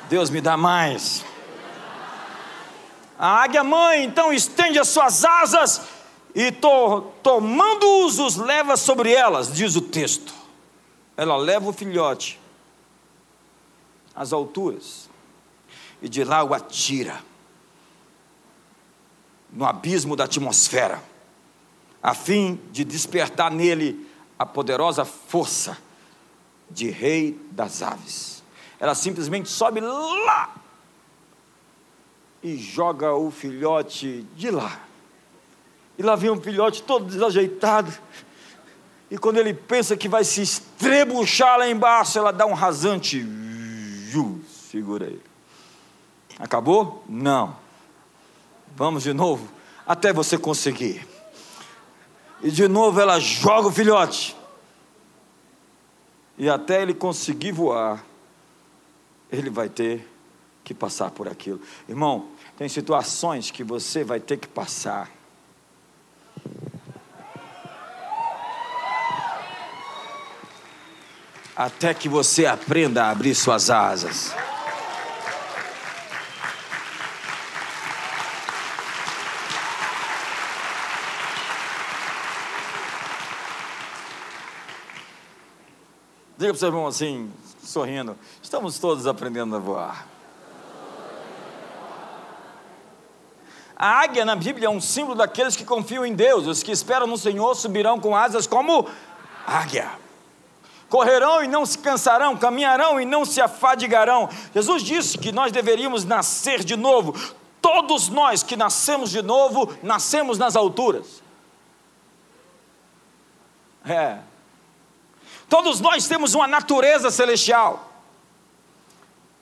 Deus 0.08 0.30
me 0.30 0.40
dá 0.40 0.56
mais. 0.56 1.26
A 3.20 3.44
águia 3.44 3.66
mãe 3.66 4.06
então 4.06 4.32
estende 4.32 4.80
as 4.80 4.88
suas 4.88 5.26
asas 5.26 5.82
e 6.34 6.54
to, 6.54 7.02
tomando-os, 7.22 8.18
os 8.18 8.38
leva 8.38 8.78
sobre 8.78 9.12
elas, 9.12 9.54
diz 9.54 9.76
o 9.76 9.82
texto. 9.82 10.34
Ela 11.18 11.36
leva 11.36 11.68
o 11.68 11.74
filhote 11.74 12.40
às 14.16 14.32
alturas 14.32 15.10
e 16.02 16.08
de 16.08 16.24
lá 16.24 16.46
o 16.46 16.54
atira 16.54 17.22
no 19.52 19.66
abismo 19.66 20.16
da 20.16 20.24
atmosfera, 20.24 21.04
a 22.02 22.14
fim 22.14 22.60
de 22.72 22.86
despertar 22.86 23.52
nele 23.52 24.10
a 24.40 24.46
poderosa 24.46 25.04
força 25.04 25.78
de 26.70 26.90
rei 26.90 27.40
das 27.52 27.82
aves 27.82 28.36
ela 28.80 28.94
simplesmente 28.94 29.50
sobe 29.50 29.80
lá 29.80 30.54
e 32.44 32.58
joga 32.58 33.14
o 33.16 33.32
filhote 33.32 34.26
de 34.36 34.52
lá. 34.52 34.80
E 35.98 36.04
lá 36.04 36.16
vem 36.16 36.30
um 36.30 36.40
filhote 36.40 36.84
todo 36.84 37.06
desajeitado. 37.06 37.92
E 39.10 39.18
quando 39.18 39.38
ele 39.38 39.54
pensa 39.54 39.96
que 39.96 40.10
vai 40.10 40.24
se 40.24 40.42
estrebuchar 40.42 41.58
lá 41.58 41.70
embaixo, 41.70 42.20
ela 42.20 42.32
dá 42.32 42.46
um 42.46 42.54
rasante. 42.54 43.26
Segura 44.70 45.08
ele. 45.08 45.24
Acabou? 46.38 47.04
Não. 47.08 47.56
Vamos 48.76 49.04
de 49.04 49.14
novo, 49.14 49.50
até 49.88 50.12
você 50.12 50.38
conseguir. 50.38 51.08
E 52.44 52.52
de 52.52 52.68
novo 52.68 53.00
ela 53.00 53.20
joga 53.20 53.70
o 53.70 53.72
filhote. 53.72 54.36
E 56.38 56.50
até 56.50 56.82
ele 56.82 56.94
conseguir 56.94 57.52
voar, 57.52 58.04
ele 59.32 59.50
vai 59.50 59.70
ter 59.70 60.08
que 60.64 60.74
passar 60.74 61.12
por 61.12 61.28
aquilo. 61.28 61.62
Irmão, 61.88 62.28
tem 62.58 62.68
situações 62.68 63.52
que 63.52 63.64
você 63.64 64.04
vai 64.04 64.20
ter 64.20 64.38
que 64.38 64.48
passar. 64.48 65.10
Até 71.56 71.94
que 71.94 72.10
você 72.10 72.46
aprenda 72.46 73.06
a 73.06 73.12
abrir 73.12 73.34
suas 73.34 73.70
asas. 73.70 74.34
Diga 86.46 86.54
para 86.54 86.58
o 86.58 86.60
seu 86.60 86.68
irmão 86.68 86.86
assim, 86.86 87.34
sorrindo: 87.64 88.16
estamos 88.40 88.78
todos 88.78 89.08
aprendendo 89.08 89.56
a 89.56 89.60
voar. 89.60 90.06
A 93.76 94.02
águia 94.02 94.24
na 94.24 94.36
Bíblia 94.36 94.68
é 94.68 94.70
um 94.70 94.80
símbolo 94.80 95.16
daqueles 95.16 95.56
que 95.56 95.66
confiam 95.66 96.06
em 96.06 96.14
Deus. 96.14 96.46
Os 96.46 96.62
que 96.62 96.72
esperam 96.72 97.08
no 97.08 97.18
Senhor 97.18 97.56
subirão 97.56 98.00
com 98.00 98.16
asas 98.16 98.46
como 98.46 98.88
águia. 99.46 99.90
Correrão 100.88 101.44
e 101.44 101.48
não 101.48 101.66
se 101.66 101.80
cansarão, 101.80 102.38
caminharão 102.38 103.02
e 103.02 103.06
não 103.06 103.26
se 103.26 103.42
afadigarão. 103.42 104.30
Jesus 104.54 104.84
disse 104.84 105.18
que 105.18 105.32
nós 105.32 105.52
deveríamos 105.52 106.06
nascer 106.06 106.64
de 106.64 106.76
novo. 106.76 107.16
Todos 107.60 108.08
nós 108.08 108.44
que 108.44 108.56
nascemos 108.56 109.10
de 109.10 109.24
novo, 109.24 109.76
nascemos 109.82 110.38
nas 110.38 110.56
alturas. 110.56 111.24
É, 113.84 114.20
Todos 115.50 115.80
nós 115.80 116.08
temos 116.08 116.34
uma 116.34 116.48
natureza 116.48 117.12
celestial. 117.12 117.92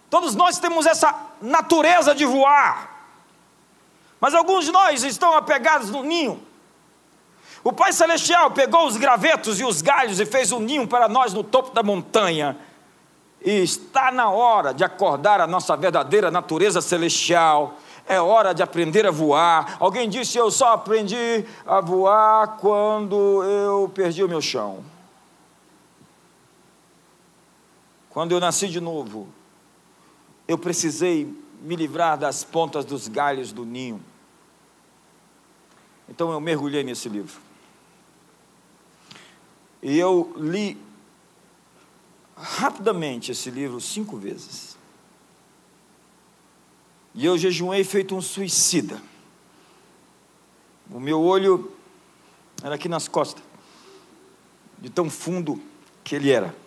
Todos 0.09 0.35
nós 0.35 0.59
temos 0.59 0.85
essa 0.85 1.15
natureza 1.41 2.13
de 2.13 2.25
voar. 2.25 2.93
Mas 4.19 4.33
alguns 4.33 4.65
de 4.65 4.71
nós 4.71 5.03
estão 5.03 5.35
apegados 5.35 5.89
no 5.89 6.03
ninho. 6.03 6.41
O 7.63 7.71
Pai 7.71 7.93
Celestial 7.93 8.51
pegou 8.51 8.85
os 8.85 8.97
gravetos 8.97 9.59
e 9.59 9.63
os 9.63 9.81
galhos 9.81 10.19
e 10.19 10.25
fez 10.25 10.51
um 10.51 10.59
ninho 10.59 10.87
para 10.87 11.07
nós 11.07 11.33
no 11.33 11.43
topo 11.43 11.73
da 11.73 11.81
montanha. 11.81 12.57
E 13.43 13.63
está 13.63 14.11
na 14.11 14.29
hora 14.29 14.73
de 14.73 14.83
acordar 14.83 15.41
a 15.41 15.47
nossa 15.47 15.75
verdadeira 15.75 16.29
natureza 16.29 16.81
celestial. 16.81 17.75
É 18.05 18.19
hora 18.19 18.53
de 18.53 18.61
aprender 18.61 19.05
a 19.05 19.11
voar. 19.11 19.77
Alguém 19.79 20.09
disse: 20.09 20.37
Eu 20.37 20.51
só 20.51 20.73
aprendi 20.73 21.45
a 21.65 21.81
voar 21.81 22.57
quando 22.59 23.43
eu 23.43 23.89
perdi 23.93 24.23
o 24.23 24.29
meu 24.29 24.41
chão. 24.41 24.92
Quando 28.13 28.31
eu 28.31 28.39
nasci 28.39 28.67
de 28.67 28.79
novo, 28.79 29.27
eu 30.47 30.55
precisei 30.55 31.25
me 31.63 31.75
livrar 31.75 32.15
das 32.15 32.43
pontas 32.43 32.85
dos 32.85 33.07
galhos 33.07 33.51
do 33.51 33.65
ninho. 33.65 33.99
Então 36.07 36.31
eu 36.31 36.39
mergulhei 36.39 36.83
nesse 36.83 37.09
livro. 37.09 37.41
E 39.81 39.97
eu 39.97 40.31
li 40.37 40.79
rapidamente 42.37 43.31
esse 43.31 43.49
livro 43.49 43.81
cinco 43.81 44.15
vezes. 44.15 44.77
E 47.15 47.25
eu 47.25 47.35
jejuei 47.35 47.83
feito 47.83 48.15
um 48.15 48.21
suicida. 48.21 49.01
O 50.91 50.99
meu 50.99 51.19
olho 51.19 51.71
era 52.61 52.75
aqui 52.75 52.87
nas 52.87 53.07
costas, 53.07 53.43
de 54.77 54.91
tão 54.91 55.09
fundo 55.09 55.59
que 56.03 56.15
ele 56.15 56.29
era. 56.29 56.61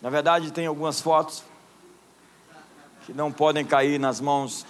Na 0.00 0.08
verdade, 0.08 0.50
tem 0.50 0.66
algumas 0.66 0.98
fotos 1.00 1.44
que 3.04 3.12
não 3.12 3.30
podem 3.30 3.64
cair 3.64 3.98
nas 3.98 4.18
mãos 4.18 4.64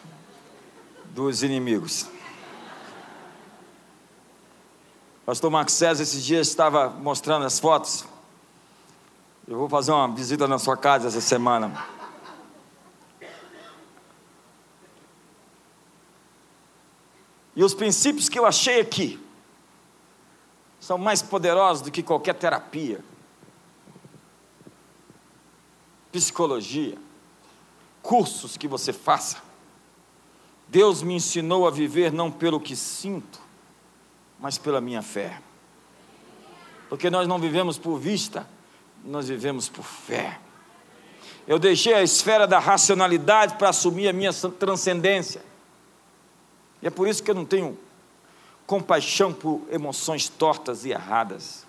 dos 1.11 1.43
inimigos. 1.45 2.09
Pastor 5.25 5.49
Marcos 5.49 5.75
César 5.75 6.03
esses 6.03 6.25
dias 6.25 6.49
estava 6.49 6.89
mostrando 6.89 7.47
as 7.47 7.61
fotos. 7.61 8.05
Eu 9.47 9.57
vou 9.57 9.69
fazer 9.69 9.93
uma 9.93 10.09
visita 10.09 10.49
na 10.49 10.59
sua 10.59 10.77
casa 10.77 11.07
essa 11.07 11.21
semana. 11.21 11.87
E 17.55 17.63
os 17.63 17.75
princípios 17.75 18.29
que 18.29 18.39
eu 18.39 18.47
achei 18.47 18.81
aqui 18.81 19.25
são 20.81 20.99
mais 20.99 21.23
poderosos 21.23 21.83
do 21.83 21.91
que 21.91 22.03
qualquer 22.03 22.35
terapia 22.35 23.05
psicologia, 26.13 26.97
cursos 28.03 28.57
que 28.57 28.69
você 28.69 28.93
faça. 28.93 29.39
Deus 30.69 31.03
me 31.03 31.15
ensinou 31.15 31.67
a 31.67 31.71
viver 31.71 32.13
não 32.13 32.31
pelo 32.31 32.61
que 32.61 32.77
sinto, 32.77 33.41
mas 34.39 34.57
pela 34.57 34.81
minha 34.81 35.03
fé. 35.03 35.41
Porque 36.89 37.11
nós 37.11 37.27
não 37.27 37.39
vivemos 37.39 37.79
por 37.79 37.99
vista, 37.99 38.49
nós 39.05 39.29
vivemos 39.29 39.69
por 39.69 39.85
fé. 39.85 40.39
Eu 41.47 41.59
deixei 41.59 41.95
a 41.95 42.03
esfera 42.03 42.47
da 42.47 42.59
racionalidade 42.59 43.57
para 43.57 43.71
assumir 43.71 44.09
a 44.09 44.13
minha 44.13 44.33
transcendência. 44.33 45.43
E 46.83 46.87
é 46.87 46.91
por 46.91 47.09
isso 47.09 47.23
que 47.23 47.31
eu 47.31 47.35
não 47.35 47.45
tenho 47.45 47.79
compaixão 48.67 49.33
por 49.33 49.63
emoções 49.71 50.29
tortas 50.29 50.85
e 50.85 50.91
erradas. 50.91 51.67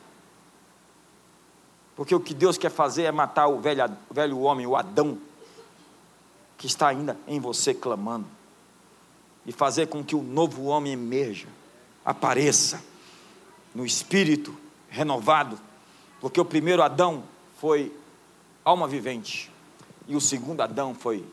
Porque 2.01 2.15
o 2.15 2.19
que 2.19 2.33
Deus 2.33 2.57
quer 2.57 2.71
fazer 2.71 3.03
é 3.03 3.11
matar 3.11 3.45
o 3.45 3.59
velho, 3.59 3.95
velho 4.09 4.39
homem, 4.39 4.65
o 4.65 4.75
Adão, 4.75 5.19
que 6.57 6.65
está 6.65 6.87
ainda 6.87 7.15
em 7.27 7.39
você 7.39 7.75
clamando, 7.75 8.25
e 9.45 9.51
fazer 9.51 9.85
com 9.85 10.03
que 10.03 10.15
o 10.15 10.23
novo 10.23 10.63
homem 10.63 10.93
emerja, 10.93 11.47
apareça 12.03 12.83
no 13.75 13.85
espírito 13.85 14.57
renovado, 14.89 15.59
porque 16.19 16.41
o 16.41 16.45
primeiro 16.45 16.81
Adão 16.81 17.23
foi 17.59 17.95
alma 18.65 18.87
vivente, 18.87 19.51
e 20.07 20.15
o 20.15 20.21
segundo 20.21 20.61
Adão 20.61 20.95
foi 20.95 21.23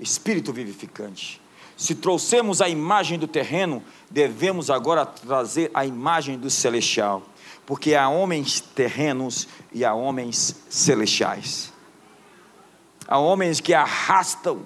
espírito 0.00 0.50
vivificante. 0.50 1.42
Se 1.76 1.94
trouxemos 1.94 2.62
a 2.62 2.70
imagem 2.70 3.18
do 3.18 3.28
terreno, 3.28 3.84
devemos 4.10 4.70
agora 4.70 5.04
trazer 5.04 5.70
a 5.74 5.84
imagem 5.84 6.38
do 6.38 6.48
celestial 6.48 7.22
porque 7.66 7.96
há 7.96 8.08
homens 8.08 8.60
terrenos 8.60 9.48
e 9.72 9.84
há 9.84 9.92
homens 9.92 10.56
celestiais. 10.70 11.72
Há 13.08 13.18
homens 13.18 13.60
que 13.60 13.74
arrastam 13.74 14.64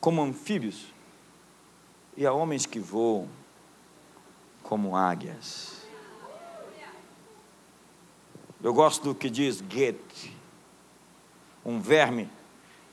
como 0.00 0.22
anfíbios, 0.22 0.86
e 2.16 2.26
há 2.26 2.32
homens 2.32 2.64
que 2.66 2.78
voam 2.78 3.28
como 4.62 4.96
águias. 4.96 5.80
Eu 8.62 8.74
gosto 8.74 9.04
do 9.04 9.14
que 9.14 9.30
diz 9.30 9.60
Goethe: 9.60 10.36
um 11.64 11.80
verme 11.80 12.28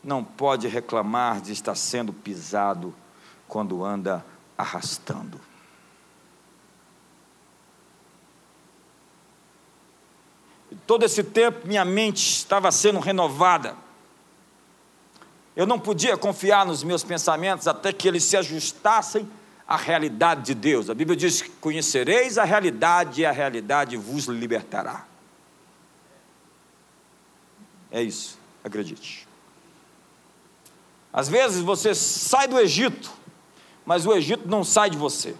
não 0.02 0.22
pode 0.22 0.68
reclamar 0.68 1.40
de 1.40 1.52
estar 1.52 1.74
sendo 1.74 2.12
pisado 2.12 2.94
quando 3.46 3.84
anda 3.84 4.24
arrastando. 4.56 5.47
Todo 10.86 11.04
esse 11.04 11.22
tempo 11.22 11.66
minha 11.66 11.84
mente 11.84 12.18
estava 12.18 12.70
sendo 12.72 12.98
renovada. 12.98 13.76
Eu 15.54 15.66
não 15.66 15.78
podia 15.78 16.16
confiar 16.16 16.64
nos 16.64 16.82
meus 16.82 17.02
pensamentos 17.02 17.66
até 17.66 17.92
que 17.92 18.06
eles 18.06 18.24
se 18.24 18.36
ajustassem 18.36 19.28
à 19.66 19.76
realidade 19.76 20.42
de 20.42 20.54
Deus. 20.54 20.88
A 20.88 20.94
Bíblia 20.94 21.16
diz: 21.16 21.42
Conhecereis 21.60 22.38
a 22.38 22.44
realidade 22.44 23.22
e 23.22 23.26
a 23.26 23.32
realidade 23.32 23.96
vos 23.96 24.26
libertará. 24.26 25.04
É 27.90 28.02
isso, 28.02 28.38
acredite. 28.62 29.26
Às 31.12 31.28
vezes 31.28 31.60
você 31.62 31.94
sai 31.94 32.46
do 32.46 32.58
Egito, 32.58 33.10
mas 33.84 34.06
o 34.06 34.12
Egito 34.12 34.46
não 34.46 34.62
sai 34.62 34.90
de 34.90 34.96
você. 34.96 35.34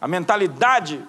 A 0.00 0.08
mentalidade 0.08 1.04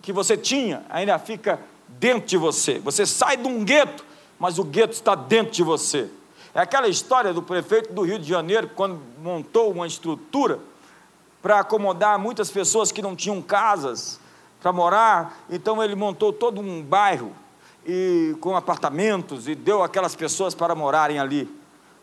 que 0.00 0.12
você 0.12 0.36
tinha 0.36 0.84
ainda 0.88 1.18
fica 1.18 1.60
dentro 1.98 2.26
de 2.26 2.36
você. 2.36 2.78
Você 2.78 3.06
sai 3.06 3.36
de 3.36 3.46
um 3.46 3.64
gueto, 3.64 4.04
mas 4.38 4.58
o 4.58 4.64
gueto 4.64 4.92
está 4.92 5.14
dentro 5.14 5.52
de 5.52 5.62
você. 5.62 6.08
É 6.54 6.60
aquela 6.60 6.88
história 6.88 7.32
do 7.32 7.42
prefeito 7.42 7.92
do 7.92 8.02
Rio 8.02 8.18
de 8.18 8.28
Janeiro, 8.28 8.70
quando 8.74 9.00
montou 9.20 9.72
uma 9.72 9.86
estrutura 9.86 10.60
para 11.42 11.60
acomodar 11.60 12.18
muitas 12.18 12.50
pessoas 12.50 12.92
que 12.92 13.02
não 13.02 13.14
tinham 13.14 13.42
casas 13.42 14.20
para 14.62 14.72
morar, 14.72 15.44
então 15.50 15.82
ele 15.82 15.94
montou 15.94 16.32
todo 16.32 16.60
um 16.60 16.82
bairro 16.82 17.32
e 17.84 18.34
com 18.40 18.56
apartamentos 18.56 19.46
e 19.46 19.54
deu 19.54 19.82
aquelas 19.82 20.14
pessoas 20.14 20.54
para 20.54 20.74
morarem 20.74 21.18
ali. 21.18 21.50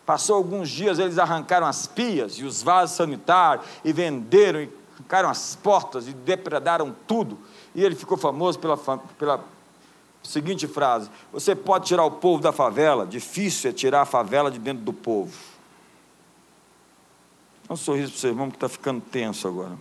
Passou 0.06 0.36
alguns 0.36 0.68
dias, 0.68 0.98
eles 0.98 1.18
arrancaram 1.18 1.66
as 1.66 1.86
pias 1.86 2.34
e 2.34 2.44
os 2.44 2.62
vasos 2.62 2.96
sanitários 2.96 3.66
e 3.84 3.92
venderam, 3.92 4.60
e 4.60 4.70
arrancaram 4.94 5.28
as 5.28 5.56
portas 5.56 6.06
e 6.06 6.12
depredaram 6.12 6.94
tudo. 7.06 7.38
E 7.74 7.82
ele 7.82 7.94
ficou 7.94 8.16
famoso 8.16 8.58
pela, 8.58 8.76
pela 8.76 9.44
seguinte 10.28 10.66
frase: 10.66 11.10
Você 11.32 11.54
pode 11.54 11.86
tirar 11.86 12.04
o 12.04 12.10
povo 12.10 12.42
da 12.42 12.52
favela, 12.52 13.06
difícil 13.06 13.70
é 13.70 13.72
tirar 13.72 14.02
a 14.02 14.06
favela 14.06 14.50
de 14.50 14.58
dentro 14.58 14.84
do 14.84 14.92
povo. 14.92 15.32
Dá 17.68 17.74
um 17.74 17.76
sorriso 17.76 18.12
para 18.12 18.16
o 18.16 18.20
seu 18.20 18.30
irmão 18.30 18.50
que 18.50 18.56
está 18.56 18.68
ficando 18.68 19.00
tenso 19.00 19.48
agora. 19.48 19.76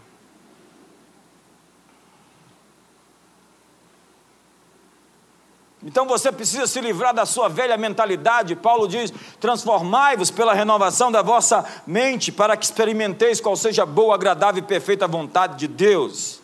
Então 5.83 6.07
você 6.07 6.31
precisa 6.31 6.67
se 6.67 6.79
livrar 6.79 7.13
da 7.13 7.25
sua 7.25 7.47
velha 7.47 7.75
mentalidade. 7.75 8.55
Paulo 8.55 8.87
diz: 8.87 9.11
transformai-vos 9.39 10.29
pela 10.29 10.53
renovação 10.53 11.11
da 11.11 11.21
vossa 11.21 11.65
mente, 11.87 12.31
para 12.31 12.55
que 12.55 12.65
experimenteis 12.65 13.41
qual 13.41 13.55
seja 13.55 13.83
a 13.83 13.85
boa, 13.85 14.13
agradável 14.13 14.61
e 14.61 14.65
perfeita 14.65 15.07
vontade 15.07 15.57
de 15.57 15.67
Deus. 15.67 16.40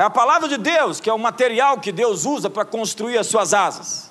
É 0.00 0.02
a 0.02 0.08
palavra 0.08 0.48
de 0.48 0.56
Deus, 0.56 0.98
que 0.98 1.10
é 1.10 1.12
o 1.12 1.18
material 1.18 1.78
que 1.78 1.92
Deus 1.92 2.24
usa 2.24 2.48
para 2.48 2.64
construir 2.64 3.18
as 3.18 3.26
suas 3.26 3.52
asas. 3.52 4.10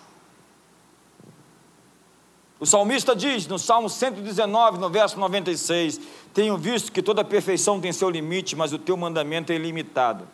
O 2.59 2.65
salmista 2.67 3.15
diz 3.15 3.47
no 3.47 3.57
Salmo 3.57 3.89
119, 3.89 4.77
no 4.77 4.87
verso 4.87 5.19
96: 5.19 5.99
Tenho 6.31 6.55
visto 6.59 6.91
que 6.91 7.01
toda 7.01 7.23
perfeição 7.23 7.81
tem 7.81 7.91
seu 7.91 8.07
limite, 8.07 8.55
mas 8.55 8.71
o 8.71 8.77
teu 8.77 8.95
mandamento 8.95 9.51
é 9.51 9.55
ilimitado. 9.55 10.27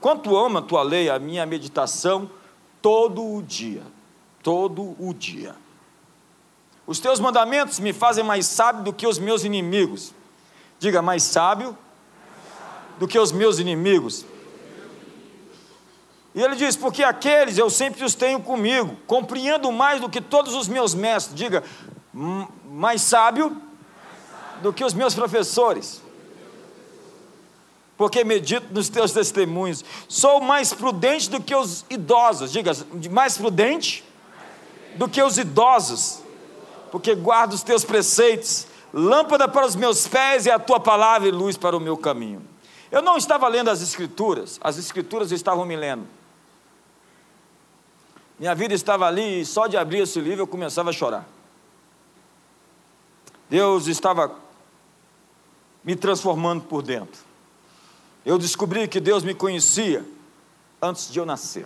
Quanto 0.00 0.36
amo 0.36 0.58
a 0.58 0.62
tua 0.62 0.82
lei, 0.82 1.08
a 1.08 1.16
minha 1.16 1.46
meditação 1.46 2.28
todo 2.82 3.24
o 3.36 3.40
dia, 3.40 3.84
todo 4.42 4.96
o 4.98 5.14
dia. 5.14 5.54
Os 6.84 6.98
teus 6.98 7.20
mandamentos 7.20 7.78
me 7.78 7.92
fazem 7.92 8.24
mais 8.24 8.46
sábio 8.46 8.82
do 8.82 8.92
que 8.92 9.06
os 9.06 9.16
meus 9.16 9.44
inimigos. 9.44 10.12
Diga, 10.80 11.00
mais 11.00 11.22
sábio 11.22 11.78
do 12.98 13.06
que 13.06 13.18
os 13.18 13.32
meus 13.32 13.58
inimigos. 13.58 14.24
E 16.34 16.42
ele 16.42 16.56
diz: 16.56 16.76
Porque 16.76 17.02
aqueles 17.02 17.58
eu 17.58 17.70
sempre 17.70 18.04
os 18.04 18.14
tenho 18.14 18.40
comigo, 18.40 18.96
compreendo 19.06 19.70
mais 19.72 20.00
do 20.00 20.08
que 20.08 20.20
todos 20.20 20.54
os 20.54 20.68
meus 20.68 20.94
mestres. 20.94 21.34
Diga, 21.34 21.62
mais 22.64 23.02
sábio 23.02 23.60
do 24.62 24.72
que 24.72 24.84
os 24.84 24.94
meus 24.94 25.14
professores 25.14 26.02
porque 27.96 28.22
medito 28.24 28.66
nos 28.72 28.88
teus 28.88 29.12
testemunhos. 29.12 29.84
Sou 30.08 30.40
mais 30.40 30.72
prudente 30.72 31.30
do 31.30 31.40
que 31.40 31.54
os 31.54 31.84
idosos, 31.88 32.52
diga, 32.52 32.72
mais 33.10 33.38
prudente 33.38 34.04
do 34.96 35.08
que 35.08 35.22
os 35.22 35.38
idosos, 35.38 36.20
porque 36.90 37.14
guardo 37.14 37.52
os 37.52 37.62
teus 37.62 37.84
preceitos, 37.84 38.66
lâmpada 38.92 39.48
para 39.48 39.66
os 39.66 39.74
meus 39.74 40.06
pés 40.06 40.46
e 40.46 40.50
a 40.50 40.58
tua 40.58 40.80
palavra 40.80 41.28
e 41.28 41.30
luz 41.30 41.56
para 41.56 41.76
o 41.76 41.80
meu 41.80 41.96
caminho. 41.96 42.42
Eu 42.90 43.02
não 43.02 43.16
estava 43.16 43.48
lendo 43.48 43.70
as 43.70 43.82
Escrituras, 43.82 44.58
as 44.62 44.78
Escrituras 44.78 45.32
estavam 45.32 45.64
me 45.64 45.76
lendo. 45.76 46.06
Minha 48.38 48.54
vida 48.54 48.74
estava 48.74 49.06
ali 49.06 49.40
e 49.40 49.46
só 49.46 49.66
de 49.66 49.76
abrir 49.76 50.00
esse 50.00 50.20
livro 50.20 50.42
eu 50.42 50.46
começava 50.46 50.90
a 50.90 50.92
chorar. 50.92 51.26
Deus 53.48 53.86
estava 53.86 54.34
me 55.84 55.96
transformando 55.96 56.64
por 56.64 56.82
dentro 56.82 57.26
eu 58.26 58.36
descobri 58.36 58.88
que 58.88 58.98
Deus 58.98 59.22
me 59.22 59.32
conhecia 59.32 60.04
antes 60.82 61.12
de 61.12 61.20
eu 61.20 61.24
nascer. 61.24 61.64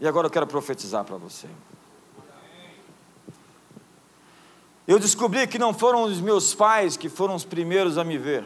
E 0.00 0.08
agora 0.08 0.26
eu 0.26 0.30
quero 0.30 0.46
profetizar 0.46 1.04
para 1.04 1.16
você. 1.16 1.46
Eu 4.88 4.98
descobri 4.98 5.46
que 5.46 5.56
não 5.56 5.72
foram 5.72 6.02
os 6.02 6.20
meus 6.20 6.52
pais 6.52 6.96
que 6.96 7.08
foram 7.08 7.36
os 7.36 7.44
primeiros 7.44 7.96
a 7.96 8.02
me 8.02 8.18
ver. 8.18 8.44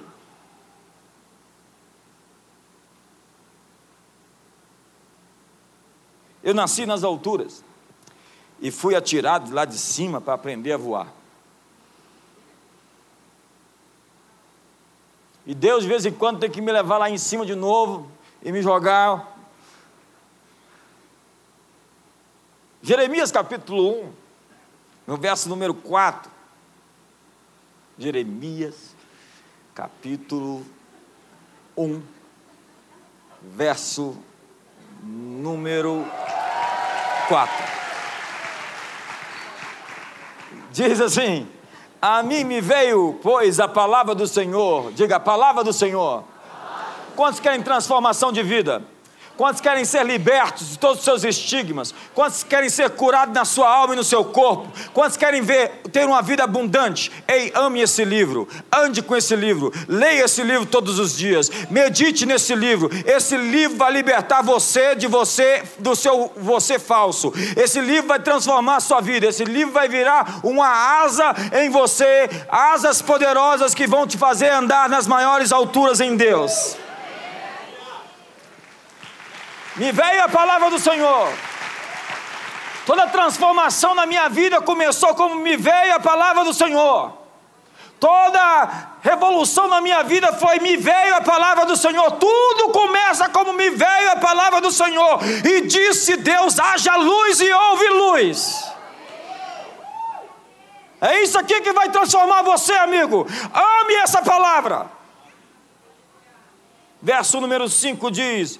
Eu 6.43 6.55
nasci 6.55 6.87
nas 6.87 7.05
alturas 7.05 7.65
e 8.61 8.71
fui 8.71 8.95
atirado 8.95 9.53
lá 9.53 9.65
de 9.65 9.79
cima 9.79 10.21
para 10.21 10.35
aprender 10.35 10.73
a 10.73 10.77
voar. 10.77 11.13
E 15.45 15.55
Deus, 15.55 15.83
de 15.83 15.89
vez 15.89 16.07
em 16.07 16.13
quando, 16.13 16.39
tem 16.39 16.51
que 16.51 16.61
me 16.61 16.71
levar 16.71 16.99
lá 16.99 17.11
em 17.11 17.19
cima 17.19 17.45
de 17.45 17.55
novo 17.55 18.11
e 18.43 18.53
me 18.53 18.63
jogar. 18.63 19.37
Jeremias 22.81 23.31
capítulo 23.33 24.05
1, 24.05 24.13
no 25.07 25.17
verso 25.17 25.49
número 25.49 25.75
4. 25.75 26.31
Jeremias 27.99 28.95
capítulo 29.75 30.65
1, 31.77 32.03
verso 33.43 34.17
número 35.03 36.05
4. 37.33 37.65
Diz 40.71 41.01
assim: 41.01 41.49
a 42.01 42.23
mim 42.23 42.45
me 42.45 42.61
veio, 42.61 43.19
pois, 43.23 43.59
a 43.59 43.67
palavra 43.67 44.15
do 44.15 44.27
Senhor. 44.27 44.93
Diga, 44.93 45.17
a 45.17 45.21
palavra 45.21 45.65
do 45.65 45.73
Senhor. 45.73 46.25
Quantos 47.17 47.41
querem 47.41 47.63
transformação 47.63 48.33
de 48.33 48.43
vida? 48.43 48.83
Quantos 49.43 49.61
querem 49.61 49.85
ser 49.85 50.07
libertos 50.07 50.69
de 50.69 50.79
todos 50.79 50.99
os 50.99 51.05
seus 51.05 51.25
estigmas? 51.25 51.93
Quantos 52.15 52.45
querem 52.45 52.71
ser 52.71 52.91
curados 52.91 53.35
na 53.35 53.45
sua 53.45 53.69
alma 53.69 53.93
e 53.93 53.97
no 53.97 54.05
seu 54.05 54.25
corpo? 54.25 54.69
Quantos 54.95 55.17
querem 55.17 55.43
ver 55.43 55.81
ter 55.91 56.07
uma 56.07 56.23
vida 56.23 56.45
abundante? 56.45 57.11
Ei, 57.27 57.51
ame 57.53 57.81
esse 57.81 58.05
livro, 58.05 58.47
ande 58.73 59.03
com 59.03 59.17
esse 59.17 59.35
livro, 59.35 59.73
leia 59.89 60.27
esse 60.27 60.45
livro 60.45 60.65
todos 60.65 61.01
os 61.01 61.19
dias, 61.19 61.51
medite 61.69 62.25
nesse 62.25 62.55
livro. 62.55 62.89
Esse 63.05 63.37
livro 63.37 63.77
vai 63.77 63.91
libertar 63.91 64.43
você 64.43 64.95
de 64.95 65.09
você, 65.09 65.65
do 65.81 65.97
seu 65.97 66.31
você 66.37 66.79
falso. 66.79 67.33
Esse 67.57 67.81
livro 67.81 68.07
vai 68.07 68.21
transformar 68.21 68.77
a 68.77 68.81
sua 68.81 69.01
vida. 69.01 69.27
Esse 69.27 69.45
livro 69.45 69.75
vai 69.75 69.89
virar 69.89 70.39
uma 70.45 70.69
asa 71.03 71.35
em 71.61 71.69
você, 71.69 72.31
asas 72.49 73.03
poderosas 73.03 73.75
que 73.75 73.89
vão 73.89 74.07
te 74.07 74.17
fazer 74.17 74.51
andar 74.51 74.89
nas 74.89 75.09
maiores 75.09 75.51
alturas 75.51 76.01
em 76.01 76.15
Deus. 76.15 76.77
Me 79.77 79.91
veio 79.91 80.25
a 80.25 80.29
palavra 80.29 80.71
do 80.71 80.79
Senhor. 80.79 81.33
Toda 82.85 83.07
transformação 83.07 83.95
na 83.95 84.07
minha 84.07 84.29
vida 84.29 84.61
começou 84.61 85.15
como 85.15 85.37
me 85.37 85.57
veio 85.57 85.95
a 85.95 86.01
palavra 86.01 86.45
do 86.45 86.53
Senhor. 86.53 87.13
Toda 87.99 88.89
revolução 89.01 89.69
na 89.69 89.81
minha 89.81 90.03
vida 90.03 90.33
foi 90.33 90.59
me 90.59 90.77
veio 90.77 91.15
a 91.15 91.21
palavra 91.21 91.65
do 91.65 91.77
Senhor. 91.77 92.11
Tudo 92.13 92.71
começa 92.71 93.29
como 93.29 93.53
me 93.53 93.71
veio 93.71 94.11
a 94.11 94.17
palavra 94.17 94.61
do 94.61 94.73
Senhor. 94.73 95.21
E 95.45 95.61
disse 95.61 96.17
Deus: 96.17 96.59
haja 96.59 96.97
luz 96.97 97.41
e 97.41 97.53
houve 97.53 97.89
luz. 97.89 98.73
É 101.01 101.23
isso 101.23 101.39
aqui 101.39 101.61
que 101.61 101.73
vai 101.73 101.91
transformar 101.91 102.43
você, 102.43 102.73
amigo. 102.75 103.27
Ame 103.55 103.95
essa 103.95 104.21
palavra. 104.21 104.91
Verso 107.01 107.41
número 107.41 107.69
5 107.69 108.11
diz: 108.11 108.59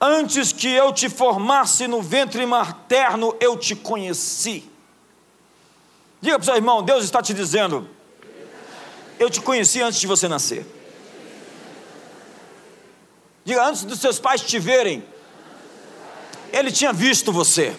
Antes 0.00 0.50
que 0.50 0.66
eu 0.66 0.94
te 0.94 1.10
formasse 1.10 1.86
no 1.86 2.00
ventre 2.00 2.46
materno, 2.46 3.36
eu 3.38 3.54
te 3.58 3.76
conheci. 3.76 4.64
Diga 6.22 6.38
para 6.38 6.42
o 6.42 6.46
seu 6.46 6.54
irmão: 6.56 6.82
Deus 6.82 7.04
está 7.04 7.20
te 7.20 7.34
dizendo, 7.34 7.86
eu 9.18 9.28
te 9.28 9.42
conheci 9.42 9.82
antes 9.82 10.00
de 10.00 10.06
você 10.06 10.26
nascer. 10.26 10.66
Diga, 13.44 13.62
antes 13.62 13.84
dos 13.84 14.00
seus 14.00 14.18
pais 14.18 14.40
te 14.40 14.58
verem, 14.58 15.04
Ele 16.50 16.72
tinha 16.72 16.94
visto 16.94 17.30
você. 17.30 17.76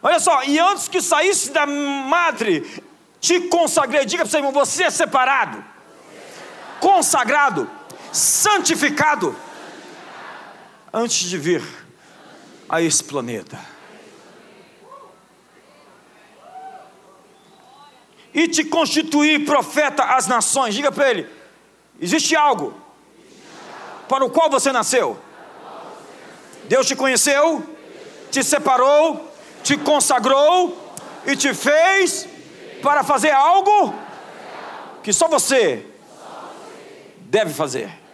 Olha 0.00 0.20
só, 0.20 0.44
e 0.44 0.56
antes 0.56 0.86
que 0.86 1.02
saísse 1.02 1.50
da 1.50 1.66
madre, 1.66 2.84
te 3.20 3.40
consagrei. 3.48 4.04
Diga 4.04 4.22
para 4.22 4.28
o 4.28 4.30
seu 4.30 4.38
irmão: 4.38 4.52
você 4.52 4.84
é 4.84 4.90
separado, 4.90 5.64
consagrado, 6.78 7.68
santificado 8.12 9.34
antes 10.96 11.28
de 11.28 11.36
vir 11.36 11.62
a 12.66 12.80
esse 12.80 13.04
planeta. 13.04 13.60
E 18.32 18.48
te 18.48 18.64
constituir 18.64 19.44
profeta 19.44 20.02
às 20.02 20.26
nações. 20.26 20.74
Diga 20.74 20.90
para 20.90 21.10
ele: 21.10 21.28
existe 22.00 22.34
algo 22.34 22.74
para 24.08 24.24
o 24.24 24.30
qual 24.30 24.48
você 24.48 24.72
nasceu. 24.72 25.18
Deus 26.64 26.86
te 26.86 26.96
conheceu, 26.96 27.62
te 28.30 28.42
separou, 28.42 29.30
te 29.62 29.76
consagrou 29.76 30.94
e 31.26 31.36
te 31.36 31.52
fez 31.52 32.26
para 32.82 33.04
fazer 33.04 33.30
algo 33.32 33.94
que 35.02 35.12
só 35.12 35.28
você 35.28 35.86
deve 37.20 37.52
fazer. 37.52 38.05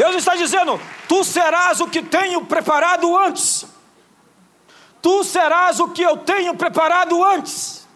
Deus 0.00 0.16
está 0.16 0.34
dizendo: 0.34 0.80
Tu 1.06 1.22
serás 1.22 1.78
o 1.78 1.86
que 1.86 2.00
tenho 2.00 2.46
preparado 2.46 3.18
antes. 3.18 3.66
Tu 5.02 5.22
serás 5.24 5.78
o 5.78 5.88
que 5.88 6.00
eu 6.00 6.16
tenho 6.16 6.54
preparado 6.54 7.22
antes. 7.22 7.86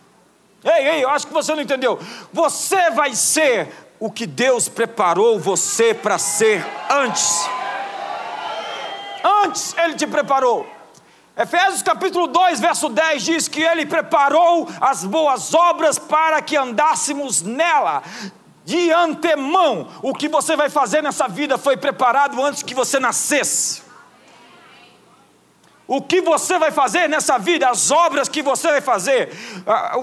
Ei, 0.62 0.86
ei, 0.86 1.04
eu 1.04 1.08
acho 1.08 1.26
que 1.26 1.32
você 1.32 1.54
não 1.54 1.62
entendeu. 1.62 1.98
Você 2.30 2.90
vai 2.90 3.14
ser 3.14 3.72
o 3.98 4.10
que 4.10 4.26
Deus 4.26 4.68
preparou 4.68 5.40
você 5.40 5.94
para 5.94 6.18
ser 6.18 6.62
antes. 6.90 7.48
Antes 9.42 9.74
Ele 9.78 9.94
te 9.94 10.06
preparou. 10.06 10.66
Efésios 11.34 11.80
capítulo 11.80 12.26
2, 12.26 12.60
verso 12.60 12.90
10 12.90 13.22
diz 13.22 13.48
que 13.48 13.62
Ele 13.62 13.86
preparou 13.86 14.68
as 14.78 15.04
boas 15.04 15.54
obras 15.54 15.98
para 15.98 16.42
que 16.42 16.54
andássemos 16.54 17.40
nela. 17.40 18.02
De 18.64 18.90
antemão, 18.90 19.88
o 20.02 20.14
que 20.14 20.28
você 20.28 20.56
vai 20.56 20.70
fazer 20.70 21.02
nessa 21.02 21.28
vida 21.28 21.58
foi 21.58 21.76
preparado 21.76 22.42
antes 22.42 22.62
que 22.62 22.74
você 22.74 22.98
nascesse. 22.98 23.84
O 25.86 26.00
que 26.00 26.22
você 26.22 26.58
vai 26.58 26.70
fazer 26.70 27.10
nessa 27.10 27.36
vida, 27.36 27.68
as 27.68 27.90
obras 27.90 28.26
que 28.26 28.40
você 28.40 28.68
vai 28.68 28.80
fazer, 28.80 29.28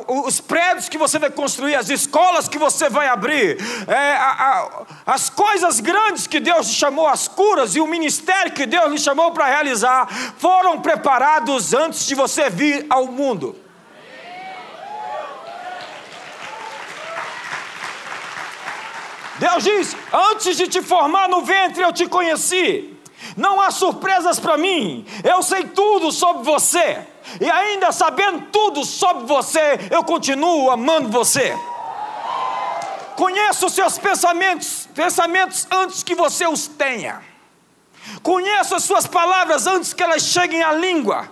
os 0.07 0.39
prédios 0.39 0.88
que 0.88 0.97
você 0.97 1.18
vai 1.18 1.32
construir, 1.32 1.74
as 1.74 1.89
escolas 1.89 2.47
que 2.47 2.59
você 2.59 2.88
vai 2.88 3.07
abrir, 3.07 3.57
é, 3.88 4.16
as 5.07 5.28
coisas 5.28 5.80
grandes 5.80 6.28
que 6.28 6.39
Deus 6.39 6.68
lhe 6.68 6.74
chamou, 6.74 7.07
as 7.07 7.28
curas 7.28 7.76
e 7.76 7.82
o 7.82 7.88
ministério 7.88 8.51
que 8.51 8.68
Deus 8.68 8.91
lhe 8.91 8.99
chamou 8.99 9.32
para 9.32 9.47
realizar, 9.47 10.07
foram 10.38 10.80
preparados 10.80 11.74
antes 11.74 12.05
de 12.05 12.14
você 12.14 12.47
vir 12.47 12.86
ao 12.88 13.07
mundo. 13.07 13.55
Deus 19.41 19.63
diz: 19.63 19.97
Antes 20.13 20.55
de 20.55 20.67
te 20.67 20.83
formar 20.83 21.27
no 21.27 21.41
ventre, 21.41 21.81
eu 21.81 21.91
te 21.91 22.05
conheci. 22.05 22.95
Não 23.35 23.59
há 23.59 23.71
surpresas 23.71 24.39
para 24.39 24.55
mim. 24.55 25.03
Eu 25.23 25.41
sei 25.41 25.63
tudo 25.63 26.11
sobre 26.11 26.43
você. 26.43 26.99
E 27.39 27.49
ainda 27.49 27.91
sabendo 27.91 28.47
tudo 28.51 28.85
sobre 28.85 29.25
você, 29.25 29.79
eu 29.89 30.03
continuo 30.03 30.69
amando 30.69 31.09
você. 31.09 31.57
Conheço 33.15 33.65
os 33.65 33.73
seus 33.73 33.97
pensamentos, 33.97 34.87
pensamentos 34.93 35.67
antes 35.71 36.03
que 36.03 36.13
você 36.13 36.45
os 36.47 36.67
tenha. 36.67 37.23
Conheço 38.21 38.75
as 38.75 38.83
suas 38.83 39.07
palavras 39.07 39.65
antes 39.65 39.91
que 39.91 40.03
elas 40.03 40.21
cheguem 40.21 40.61
à 40.61 40.71
língua. 40.71 41.27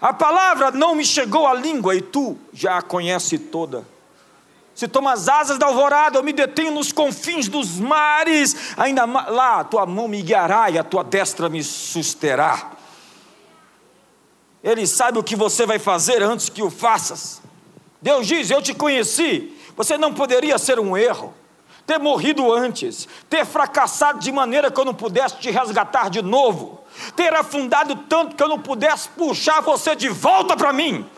A 0.00 0.12
palavra 0.12 0.72
não 0.72 0.96
me 0.96 1.04
chegou 1.04 1.46
à 1.46 1.54
língua 1.54 1.94
e 1.94 2.02
tu 2.02 2.36
já 2.52 2.78
a 2.78 2.82
conhece 2.82 3.38
toda. 3.38 3.86
Se 4.76 4.86
tomo 4.86 5.08
as 5.08 5.26
asas 5.26 5.56
da 5.56 5.64
alvorada, 5.64 6.18
eu 6.18 6.22
me 6.22 6.34
detenho 6.34 6.70
nos 6.70 6.92
confins 6.92 7.48
dos 7.48 7.80
mares, 7.80 8.74
ainda 8.76 9.06
lá 9.06 9.60
a 9.60 9.64
tua 9.64 9.86
mão 9.86 10.06
me 10.06 10.20
guiará 10.20 10.68
e 10.68 10.78
a 10.78 10.84
tua 10.84 11.02
destra 11.02 11.48
me 11.48 11.64
susterá. 11.64 12.72
Ele 14.62 14.86
sabe 14.86 15.18
o 15.18 15.22
que 15.22 15.34
você 15.34 15.64
vai 15.64 15.78
fazer 15.78 16.22
antes 16.22 16.50
que 16.50 16.62
o 16.62 16.70
faças. 16.70 17.40
Deus 18.02 18.26
diz: 18.26 18.50
Eu 18.50 18.60
te 18.60 18.74
conheci. 18.74 19.56
Você 19.74 19.96
não 19.96 20.12
poderia 20.12 20.58
ser 20.58 20.78
um 20.78 20.94
erro, 20.94 21.32
ter 21.86 21.98
morrido 21.98 22.52
antes, 22.52 23.08
ter 23.30 23.46
fracassado 23.46 24.18
de 24.18 24.30
maneira 24.30 24.70
que 24.70 24.78
eu 24.78 24.84
não 24.84 24.94
pudesse 24.94 25.38
te 25.38 25.50
resgatar 25.50 26.10
de 26.10 26.20
novo, 26.20 26.82
ter 27.14 27.34
afundado 27.34 27.96
tanto 28.10 28.36
que 28.36 28.42
eu 28.42 28.48
não 28.48 28.58
pudesse 28.58 29.08
puxar 29.08 29.62
você 29.62 29.96
de 29.96 30.10
volta 30.10 30.54
para 30.54 30.70
mim. 30.70 31.08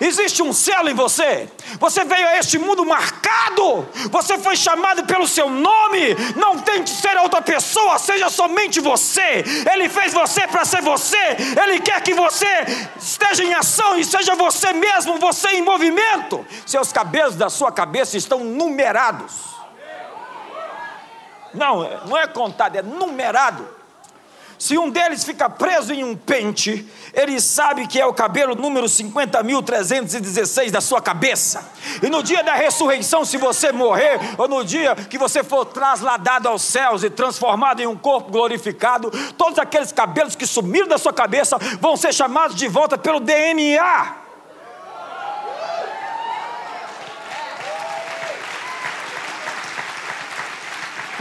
Existe 0.00 0.42
um 0.42 0.52
selo 0.52 0.88
em 0.88 0.94
você. 0.94 1.48
Você 1.78 2.04
veio 2.04 2.28
a 2.28 2.38
este 2.38 2.58
mundo 2.58 2.84
marcado. 2.84 3.88
Você 4.10 4.38
foi 4.38 4.56
chamado 4.56 5.04
pelo 5.04 5.26
seu 5.26 5.50
nome. 5.50 6.14
Não 6.36 6.58
tente 6.58 6.90
ser 6.90 7.16
outra 7.16 7.42
pessoa, 7.42 7.98
seja 7.98 8.30
somente 8.30 8.80
você. 8.80 9.44
Ele 9.72 9.88
fez 9.88 10.12
você 10.12 10.46
para 10.46 10.64
ser 10.64 10.82
você. 10.82 11.36
Ele 11.60 11.80
quer 11.80 12.00
que 12.02 12.14
você 12.14 12.46
esteja 12.96 13.42
em 13.42 13.54
ação 13.54 13.98
e 13.98 14.04
seja 14.04 14.34
você 14.36 14.72
mesmo, 14.72 15.18
você 15.18 15.48
em 15.48 15.62
movimento. 15.62 16.46
Seus 16.64 16.92
cabelos 16.92 17.34
da 17.34 17.50
sua 17.50 17.72
cabeça 17.72 18.16
estão 18.16 18.44
numerados. 18.44 19.48
Não, 21.52 22.06
não 22.06 22.16
é 22.16 22.26
contado, 22.26 22.76
é 22.76 22.82
numerado. 22.82 23.77
Se 24.58 24.76
um 24.76 24.90
deles 24.90 25.24
fica 25.24 25.48
preso 25.48 25.92
em 25.92 26.02
um 26.02 26.16
pente, 26.16 26.84
ele 27.14 27.40
sabe 27.40 27.86
que 27.86 28.00
é 28.00 28.04
o 28.04 28.12
cabelo 28.12 28.56
número 28.56 28.86
50.316 28.86 30.70
da 30.70 30.80
sua 30.80 31.00
cabeça. 31.00 31.70
E 32.02 32.08
no 32.08 32.22
dia 32.22 32.42
da 32.42 32.54
ressurreição, 32.54 33.24
se 33.24 33.36
você 33.36 33.70
morrer, 33.70 34.18
ou 34.36 34.48
no 34.48 34.64
dia 34.64 34.96
que 34.96 35.16
você 35.16 35.44
for 35.44 35.64
trasladado 35.64 36.48
aos 36.48 36.62
céus 36.62 37.04
e 37.04 37.10
transformado 37.10 37.80
em 37.80 37.86
um 37.86 37.96
corpo 37.96 38.32
glorificado, 38.32 39.12
todos 39.36 39.58
aqueles 39.58 39.92
cabelos 39.92 40.34
que 40.34 40.46
sumiram 40.46 40.88
da 40.88 40.98
sua 40.98 41.12
cabeça 41.12 41.56
vão 41.80 41.96
ser 41.96 42.12
chamados 42.12 42.56
de 42.56 42.66
volta 42.66 42.98
pelo 42.98 43.20
DNA 43.20 44.27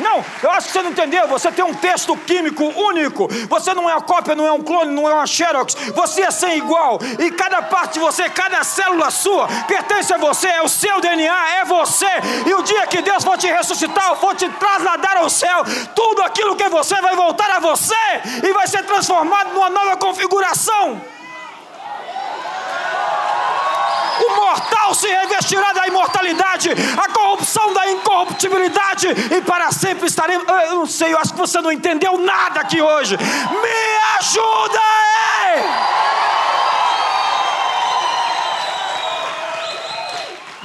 Não, 0.07 0.23
eu 0.41 0.51
acho 0.51 0.67
que 0.67 0.73
você 0.73 0.81
não 0.81 0.91
entendeu. 0.91 1.27
Você 1.27 1.51
tem 1.51 1.65
um 1.65 1.73
texto 1.73 2.15
químico 2.15 2.63
único. 2.63 3.27
Você 3.49 3.73
não 3.73 3.89
é 3.89 3.93
uma 3.93 4.01
cópia, 4.01 4.35
não 4.35 4.47
é 4.47 4.51
um 4.53 4.63
clone, 4.63 4.93
não 4.93 5.09
é 5.09 5.13
uma 5.13 5.27
xerox. 5.27 5.75
Você 5.93 6.21
é 6.21 6.31
sem 6.31 6.57
igual. 6.57 6.97
E 7.19 7.29
cada 7.31 7.61
parte 7.61 7.93
de 7.93 7.99
você, 7.99 8.29
cada 8.29 8.63
célula 8.63 9.11
sua, 9.11 9.47
pertence 9.67 10.13
a 10.13 10.17
você. 10.17 10.47
É 10.47 10.61
o 10.61 10.69
seu 10.69 11.01
DNA, 11.01 11.49
é 11.59 11.65
você. 11.65 12.09
E 12.45 12.53
o 12.53 12.63
dia 12.63 12.87
que 12.87 13.01
Deus 13.01 13.23
for 13.23 13.37
te 13.37 13.47
ressuscitar, 13.47 14.15
for 14.15 14.33
te 14.33 14.47
trasladar 14.49 15.17
ao 15.17 15.29
céu, 15.29 15.63
tudo 15.93 16.21
aquilo 16.21 16.55
que 16.55 16.69
você 16.69 16.95
vai 17.01 17.15
voltar 17.15 17.51
a 17.51 17.59
você 17.59 17.95
e 18.43 18.53
vai 18.53 18.67
ser 18.67 18.83
transformado 18.83 19.53
numa 19.53 19.69
nova 19.69 19.97
configuração. 19.97 21.01
O 24.19 24.29
se 24.93 25.07
revestirá 25.07 25.73
da 25.73 25.87
imortalidade, 25.87 26.69
a 26.71 27.11
corrupção 27.11 27.73
da 27.73 27.89
incorruptibilidade, 27.91 29.07
e 29.07 29.41
para 29.41 29.71
sempre 29.71 30.07
estaremos. 30.07 30.45
Eu 30.47 30.75
não 30.75 30.85
sei, 30.85 31.13
eu 31.13 31.17
acho 31.17 31.33
que 31.33 31.39
você 31.39 31.61
não 31.61 31.71
entendeu 31.71 32.17
nada 32.17 32.59
aqui 32.59 32.81
hoje. 32.81 33.17
Me 33.17 34.17
ajuda 34.19 34.79
aí! 34.79 36.16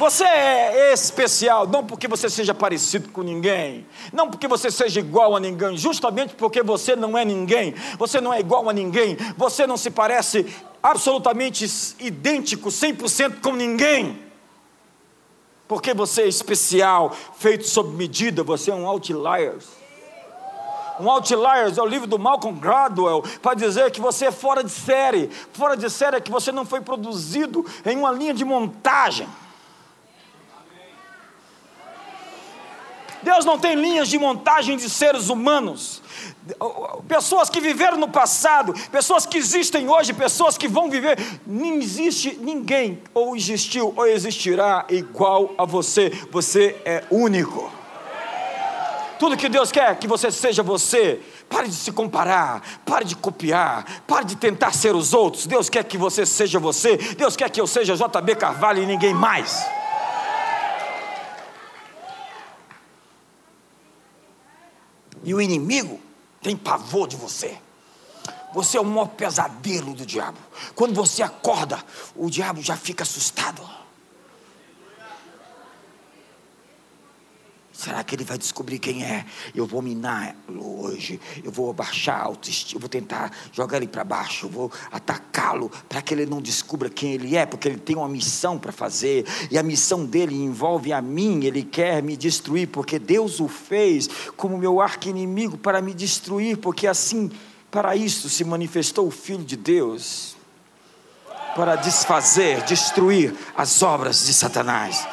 Você 0.03 0.24
é 0.24 0.92
especial, 0.92 1.64
não 1.64 1.86
porque 1.86 2.09
você 2.09 2.28
seja 2.28 2.53
parecido 2.53 3.09
com 3.11 3.22
ninguém, 3.22 3.86
não 4.12 4.28
porque 4.28 4.48
você 4.48 4.68
seja 4.68 4.98
igual 4.98 5.36
a 5.36 5.38
ninguém, 5.38 5.76
justamente 5.76 6.34
porque 6.34 6.61
você 6.61 6.96
não 6.96 7.16
é 7.16 7.24
ninguém, 7.24 7.72
você 7.96 8.20
não 8.20 8.34
é 8.34 8.40
igual 8.40 8.68
a 8.68 8.72
ninguém, 8.72 9.16
você 9.36 9.64
não 9.64 9.76
se 9.76 9.92
parece 9.92 10.44
absolutamente 10.82 11.64
idêntico, 12.00 12.68
100% 12.68 13.40
com 13.40 13.53
ninguém. 13.53 14.18
Porque 15.68 15.94
você 15.94 16.22
é 16.22 16.26
especial, 16.26 17.14
feito 17.36 17.68
sob 17.68 17.94
medida, 17.94 18.42
você 18.42 18.72
é 18.72 18.74
um 18.74 18.88
outlier. 18.88 19.55
Um 20.98 21.09
outlier 21.09 21.72
é 21.78 21.80
o 21.80 21.86
livro 21.86 22.09
do 22.09 22.18
Malcolm 22.18 22.59
Gladwell 22.59 23.22
para 23.40 23.55
dizer 23.55 23.88
que 23.92 24.00
você 24.00 24.26
é 24.26 24.32
fora 24.32 24.64
de 24.64 24.70
série. 24.72 25.30
Fora 25.53 25.76
de 25.76 25.88
série 25.88 26.16
é 26.16 26.20
que 26.20 26.30
você 26.32 26.50
não 26.50 26.64
foi 26.64 26.80
produzido 26.80 27.64
em 27.86 27.96
uma 27.96 28.11
linha 28.11 28.34
de 28.34 28.44
montagem. 28.44 29.28
Deus 33.22 33.44
não 33.44 33.58
tem 33.58 33.74
linhas 33.74 34.08
de 34.08 34.18
montagem 34.18 34.76
de 34.76 34.88
seres 34.90 35.28
humanos. 35.28 36.02
Pessoas 37.06 37.48
que 37.48 37.60
viveram 37.60 37.96
no 37.96 38.08
passado, 38.08 38.74
pessoas 38.90 39.24
que 39.24 39.38
existem 39.38 39.88
hoje, 39.88 40.12
pessoas 40.12 40.58
que 40.58 40.66
vão 40.66 40.90
viver. 40.90 41.18
Não 41.46 41.74
existe 41.74 42.38
ninguém, 42.40 43.00
ou 43.14 43.36
existiu, 43.36 43.94
ou 43.96 44.06
existirá 44.06 44.84
igual 44.88 45.52
a 45.56 45.64
você. 45.64 46.10
Você 46.30 46.80
é 46.84 47.04
único. 47.10 47.70
Tudo 49.18 49.36
que 49.36 49.48
Deus 49.48 49.70
quer 49.70 49.96
que 50.00 50.08
você 50.08 50.32
seja 50.32 50.64
você. 50.64 51.20
Pare 51.48 51.68
de 51.68 51.74
se 51.74 51.92
comparar, 51.92 52.80
pare 52.84 53.04
de 53.04 53.14
copiar, 53.14 54.02
pare 54.04 54.24
de 54.24 54.34
tentar 54.34 54.72
ser 54.72 54.96
os 54.96 55.14
outros. 55.14 55.46
Deus 55.46 55.68
quer 55.68 55.84
que 55.84 55.96
você 55.96 56.26
seja 56.26 56.58
você. 56.58 56.96
Deus 56.96 57.36
quer 57.36 57.48
que 57.50 57.60
eu 57.60 57.66
seja 57.66 57.94
JB 57.94 58.34
Carvalho 58.34 58.82
e 58.82 58.86
ninguém 58.86 59.14
mais. 59.14 59.64
E 65.22 65.34
o 65.34 65.40
inimigo 65.40 66.00
tem 66.40 66.56
pavor 66.56 67.06
de 67.06 67.16
você. 67.16 67.58
Você 68.52 68.76
é 68.76 68.80
o 68.80 68.84
maior 68.84 69.08
pesadelo 69.08 69.94
do 69.94 70.04
diabo. 70.04 70.38
Quando 70.74 70.94
você 70.94 71.22
acorda, 71.22 71.82
o 72.14 72.28
diabo 72.28 72.60
já 72.60 72.76
fica 72.76 73.02
assustado. 73.02 73.62
Será 77.82 78.04
que 78.04 78.14
ele 78.14 78.22
vai 78.22 78.38
descobrir 78.38 78.78
quem 78.78 79.02
é? 79.02 79.26
Eu 79.52 79.66
vou 79.66 79.82
minar 79.82 80.36
hoje. 80.48 81.20
Eu 81.42 81.50
vou 81.50 81.68
abaixar 81.68 82.20
a 82.20 82.22
autoestima. 82.26 82.76
Eu 82.76 82.80
vou 82.80 82.88
tentar 82.88 83.32
jogar 83.50 83.78
ele 83.78 83.88
para 83.88 84.04
baixo. 84.04 84.46
Eu 84.46 84.50
vou 84.50 84.72
atacá-lo 84.92 85.68
para 85.88 86.00
que 86.00 86.14
ele 86.14 86.24
não 86.24 86.40
descubra 86.40 86.88
quem 86.88 87.14
ele 87.14 87.36
é, 87.36 87.44
porque 87.44 87.66
ele 87.66 87.78
tem 87.78 87.96
uma 87.96 88.08
missão 88.08 88.56
para 88.56 88.70
fazer. 88.70 89.26
E 89.50 89.58
a 89.58 89.64
missão 89.64 90.04
dele 90.04 90.32
envolve 90.32 90.92
a 90.92 91.02
mim. 91.02 91.42
Ele 91.42 91.64
quer 91.64 92.04
me 92.04 92.16
destruir, 92.16 92.68
porque 92.68 93.00
Deus 93.00 93.40
o 93.40 93.48
fez 93.48 94.08
como 94.36 94.56
meu 94.56 94.80
arqui-inimigo 94.80 95.58
para 95.58 95.82
me 95.82 95.92
destruir, 95.92 96.58
porque 96.58 96.86
assim, 96.86 97.32
para 97.68 97.96
isso 97.96 98.28
se 98.28 98.44
manifestou 98.44 99.08
o 99.08 99.10
Filho 99.10 99.42
de 99.42 99.56
Deus 99.56 100.36
para 101.56 101.74
desfazer, 101.74 102.62
destruir 102.62 103.34
as 103.56 103.82
obras 103.82 104.24
de 104.24 104.32
Satanás. 104.32 105.04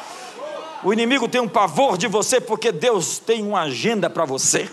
O 0.82 0.92
inimigo 0.92 1.28
tem 1.28 1.40
um 1.40 1.48
pavor 1.48 1.98
de 1.98 2.06
você 2.06 2.40
porque 2.40 2.72
Deus 2.72 3.18
tem 3.18 3.46
uma 3.46 3.62
agenda 3.62 4.08
para 4.08 4.24
você. 4.24 4.70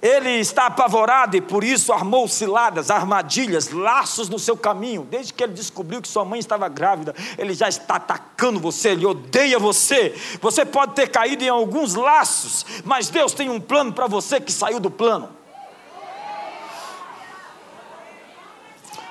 Ele 0.00 0.30
está 0.30 0.66
apavorado 0.66 1.36
e 1.36 1.40
por 1.40 1.62
isso 1.62 1.92
armou 1.92 2.26
ciladas, 2.26 2.90
armadilhas, 2.90 3.70
laços 3.70 4.28
no 4.28 4.38
seu 4.38 4.56
caminho. 4.56 5.06
Desde 5.08 5.32
que 5.32 5.44
ele 5.44 5.52
descobriu 5.52 6.02
que 6.02 6.08
sua 6.08 6.24
mãe 6.24 6.40
estava 6.40 6.68
grávida, 6.68 7.14
ele 7.38 7.54
já 7.54 7.68
está 7.68 7.96
atacando 7.96 8.58
você, 8.58 8.90
ele 8.90 9.06
odeia 9.06 9.60
você. 9.60 10.12
Você 10.40 10.64
pode 10.64 10.94
ter 10.94 11.08
caído 11.08 11.44
em 11.44 11.48
alguns 11.48 11.94
laços, 11.94 12.66
mas 12.84 13.08
Deus 13.08 13.32
tem 13.32 13.48
um 13.48 13.60
plano 13.60 13.92
para 13.92 14.08
você 14.08 14.40
que 14.40 14.50
saiu 14.50 14.80
do 14.80 14.90
plano. 14.90 15.28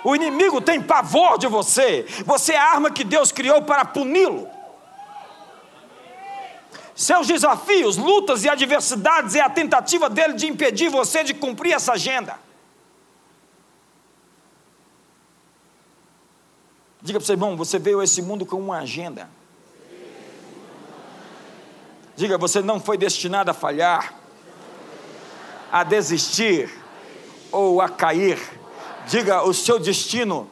O 0.03 0.15
inimigo 0.15 0.59
tem 0.59 0.81
pavor 0.81 1.37
de 1.37 1.47
você. 1.47 2.05
Você 2.25 2.53
é 2.53 2.57
a 2.57 2.71
arma 2.71 2.91
que 2.91 3.05
Deus 3.05 3.31
criou 3.31 3.61
para 3.61 3.85
puni-lo. 3.85 4.47
Seus 7.01 7.25
desafios, 7.25 7.97
lutas 7.97 8.43
e 8.43 8.49
adversidades 8.49 9.33
é 9.33 9.41
a 9.41 9.49
tentativa 9.49 10.07
dele 10.07 10.33
de 10.33 10.45
impedir 10.45 10.87
você 10.87 11.23
de 11.23 11.33
cumprir 11.33 11.73
essa 11.73 11.93
agenda. 11.93 12.37
Diga 17.01 17.17
para 17.17 17.23
o 17.23 17.25
seu 17.25 17.33
irmão, 17.33 17.57
você 17.57 17.79
veio 17.79 18.01
a 18.01 18.03
esse 18.03 18.21
mundo 18.21 18.45
com 18.45 18.57
uma 18.57 18.77
agenda. 18.77 19.27
Diga, 22.15 22.37
você 22.37 22.61
não 22.61 22.79
foi 22.79 22.99
destinado 22.99 23.49
a 23.49 23.53
falhar, 23.55 24.13
a 25.71 25.83
desistir 25.83 26.71
ou 27.51 27.81
a 27.81 27.89
cair. 27.89 28.37
Diga, 29.07 29.41
o 29.41 29.55
seu 29.55 29.79
destino 29.79 30.47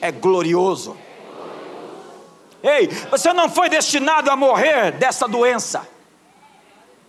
é 0.00 0.10
glorioso. 0.10 0.96
Ei, 2.62 2.88
você 3.10 3.32
não 3.32 3.48
foi 3.48 3.68
destinado 3.68 4.30
a 4.30 4.36
morrer 4.36 4.92
dessa 4.92 5.28
doença. 5.28 5.86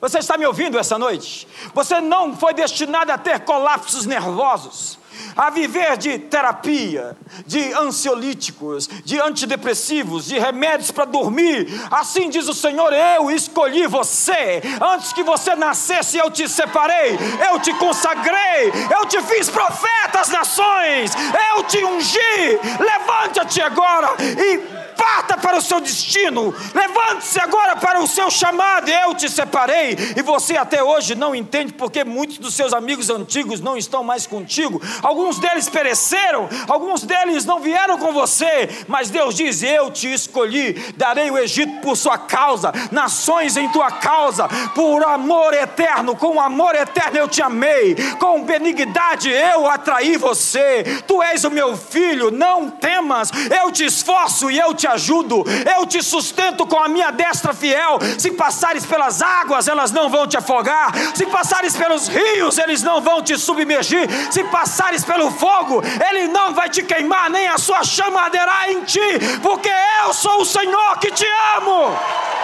Você 0.02 0.20
está 0.20 0.38
me 0.38 0.46
ouvindo 0.46 0.80
essa 0.80 0.98
noite? 0.98 1.46
Você 1.74 2.00
não 2.00 2.36
foi 2.36 2.54
destinado 2.54 3.12
a 3.12 3.18
ter 3.18 3.42
colapsos 3.42 4.06
nervosos, 4.06 4.98
a 5.36 5.50
viver 5.50 5.98
de 5.98 6.18
terapia, 6.18 7.18
de 7.46 7.74
ansiolíticos, 7.74 8.88
de 9.04 9.20
antidepressivos, 9.20 10.26
de 10.28 10.40
remédios 10.40 10.90
para 10.90 11.04
dormir. 11.04 11.68
Assim 11.92 12.30
diz 12.30 12.48
o 12.48 12.54
Senhor: 12.54 12.94
Eu 12.94 13.30
escolhi 13.30 13.88
você. 13.88 14.62
Antes 14.80 15.12
que 15.12 15.22
você 15.22 15.54
nascesse, 15.56 16.18
eu 16.18 16.32
te 16.32 16.48
separei, 16.48 17.18
eu 17.52 17.60
te 17.60 17.74
consagrei, 17.74 18.72
eu 18.98 19.06
te 19.06 19.22
fiz 19.24 19.50
profeta 19.50 20.22
às 20.22 20.30
nações, 20.30 21.12
eu 21.54 21.64
te 21.64 21.84
ungi. 21.84 22.60
Levanta-te 22.80 23.62
agora 23.62 24.16
e 24.22 24.79
parta 25.00 25.38
para 25.38 25.58
o 25.58 25.62
seu 25.62 25.80
destino, 25.80 26.54
levante-se 26.76 27.40
agora 27.40 27.78
para 27.78 28.02
o 28.02 28.08
seu 28.08 28.30
chamado. 28.30 28.90
Eu 28.90 29.16
te 29.16 29.30
separei 29.30 29.96
e 30.18 30.22
você 30.22 30.58
até 30.58 30.84
hoje 30.84 31.16
não 31.16 31.34
entende 31.34 31.72
porque 31.72 32.04
muitos 32.04 32.38
dos 32.38 32.54
seus 32.54 32.74
amigos 32.74 33.10
antigos 33.10 33.62
não 33.62 33.78
estão 33.78 34.04
mais 34.04 34.28
contigo. 34.28 34.82
Alguns 35.02 35.40
deles 35.40 35.70
pereceram, 35.70 36.50
alguns 36.68 37.04
deles 37.04 37.46
não 37.46 37.62
vieram 37.62 37.98
com 37.98 38.12
você, 38.12 38.70
mas 38.90 39.10
Deus 39.10 39.36
diz: 39.36 39.64
Eu 39.64 39.90
te 39.90 40.12
escolhi, 40.12 40.74
darei 40.98 41.32
o 41.32 41.38
Egito 41.38 41.80
por 41.80 41.96
sua 41.96 42.18
causa, 42.18 42.74
nações 42.92 43.56
em 43.56 43.70
tua 43.70 43.92
causa, 43.92 44.50
por 44.76 45.04
amor 45.06 45.54
eterno, 45.54 46.14
com 46.14 46.42
amor 46.42 46.76
eterno 46.76 47.18
eu 47.18 47.28
te 47.28 47.42
amei, 47.42 47.96
com 48.20 48.44
benignidade 48.44 49.30
eu 49.30 49.66
atraí 49.66 50.18
você. 50.18 50.84
Tu 51.08 51.24
és 51.24 51.46
o 51.46 51.52
meu 51.52 51.78
filho, 51.78 52.32
não 52.32 52.70
temas, 52.70 53.32
eu 53.62 53.72
te 53.72 53.86
esforço 53.86 54.52
e 54.52 54.60
eu 54.60 54.74
te 54.74 54.89
ajudo, 54.90 55.44
eu 55.78 55.86
te 55.86 56.02
sustento 56.04 56.66
com 56.66 56.78
a 56.78 56.88
minha 56.88 57.12
destra 57.12 57.54
fiel. 57.54 58.00
Se 58.18 58.32
passares 58.32 58.86
pelas 58.86 59.22
águas, 59.22 59.68
elas 59.68 59.92
não 59.92 60.10
vão 60.10 60.28
te 60.28 60.38
afogar, 60.38 60.92
se 61.16 61.26
passares 61.26 61.76
pelos 61.76 62.08
rios, 62.08 62.58
eles 62.58 62.84
não 62.84 63.02
vão 63.02 63.22
te 63.22 63.38
submergir, 63.38 64.08
se 64.32 64.44
passares 64.46 65.04
pelo 65.04 65.32
fogo, 65.32 65.82
ele 66.10 66.28
não 66.28 66.54
vai 66.54 66.70
te 66.70 66.84
queimar, 66.84 67.30
nem 67.30 67.48
a 67.48 67.58
sua 67.58 67.84
chama 67.84 68.22
arderá 68.22 68.72
em 68.72 68.84
ti, 68.84 69.00
porque 69.42 69.72
eu 70.04 70.14
sou 70.14 70.42
o 70.42 70.46
Senhor 70.46 71.00
que 71.00 71.12
te 71.12 71.26
amo. 71.58 72.39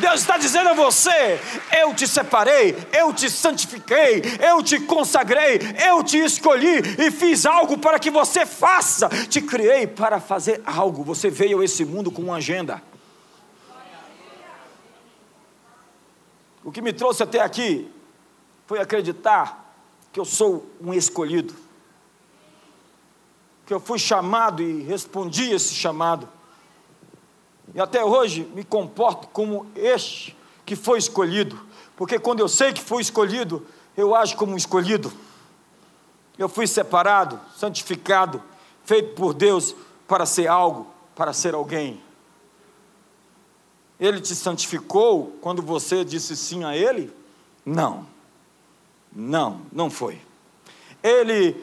Deus 0.00 0.20
está 0.20 0.36
dizendo 0.38 0.70
a 0.70 0.74
você: 0.74 1.38
eu 1.80 1.94
te 1.94 2.08
separei, 2.08 2.76
eu 2.92 3.12
te 3.12 3.30
santifiquei, 3.30 4.22
eu 4.40 4.62
te 4.62 4.80
consagrei, 4.80 5.60
eu 5.86 6.02
te 6.02 6.18
escolhi 6.18 6.78
e 6.98 7.10
fiz 7.10 7.46
algo 7.46 7.78
para 7.78 7.98
que 7.98 8.10
você 8.10 8.44
faça. 8.46 9.08
Te 9.28 9.40
criei 9.40 9.86
para 9.86 10.18
fazer 10.20 10.62
algo. 10.64 11.04
Você 11.04 11.30
veio 11.30 11.60
a 11.60 11.64
esse 11.64 11.84
mundo 11.84 12.10
com 12.10 12.22
uma 12.22 12.36
agenda. 12.36 12.82
O 16.64 16.72
que 16.72 16.82
me 16.82 16.92
trouxe 16.92 17.22
até 17.22 17.40
aqui 17.40 17.90
foi 18.66 18.80
acreditar 18.80 19.74
que 20.12 20.20
eu 20.20 20.24
sou 20.24 20.66
um 20.80 20.92
escolhido, 20.92 21.54
que 23.66 23.72
eu 23.72 23.80
fui 23.80 23.98
chamado 23.98 24.62
e 24.62 24.82
respondi 24.82 25.52
esse 25.52 25.74
chamado 25.74 26.28
e 27.74 27.80
até 27.80 28.04
hoje 28.04 28.44
me 28.54 28.64
comporto 28.64 29.28
como 29.28 29.66
este 29.74 30.36
que 30.64 30.74
foi 30.76 30.98
escolhido, 30.98 31.58
porque 31.96 32.18
quando 32.18 32.40
eu 32.40 32.48
sei 32.48 32.72
que 32.72 32.80
fui 32.80 33.02
escolhido, 33.02 33.66
eu 33.96 34.14
ajo 34.14 34.36
como 34.36 34.52
um 34.52 34.56
escolhido. 34.56 35.12
Eu 36.38 36.48
fui 36.48 36.66
separado, 36.66 37.38
santificado, 37.56 38.42
feito 38.84 39.14
por 39.14 39.34
Deus 39.34 39.74
para 40.08 40.24
ser 40.24 40.46
algo, 40.46 40.86
para 41.14 41.32
ser 41.32 41.54
alguém. 41.54 42.00
Ele 43.98 44.20
te 44.20 44.34
santificou 44.34 45.36
quando 45.42 45.60
você 45.60 46.04
disse 46.04 46.34
sim 46.34 46.64
a 46.64 46.74
Ele? 46.74 47.12
Não, 47.66 48.06
não, 49.12 49.60
não 49.70 49.90
foi. 49.90 50.20
Ele 51.02 51.54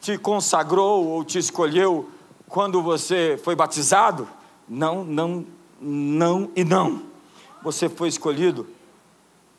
te 0.00 0.18
consagrou 0.18 1.06
ou 1.06 1.24
te 1.24 1.38
escolheu 1.38 2.10
quando 2.48 2.82
você 2.82 3.40
foi 3.42 3.54
batizado? 3.54 4.28
Não, 4.68 5.04
não, 5.04 5.46
não 5.80 6.50
e 6.56 6.64
não. 6.64 7.02
Você 7.62 7.88
foi 7.88 8.08
escolhido 8.08 8.66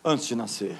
antes 0.03 0.27
de 0.27 0.35
nascer. 0.35 0.77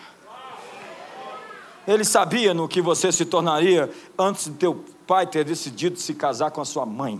Ele 1.87 2.03
sabia 2.03 2.53
no 2.53 2.67
que 2.67 2.81
você 2.81 3.11
se 3.11 3.25
tornaria 3.25 3.89
antes 4.17 4.45
de 4.45 4.51
teu 4.51 4.83
pai 5.05 5.25
ter 5.25 5.45
decidido 5.45 5.97
se 5.97 6.13
casar 6.13 6.51
com 6.51 6.59
a 6.59 6.65
sua 6.65 6.85
mãe. 6.85 7.19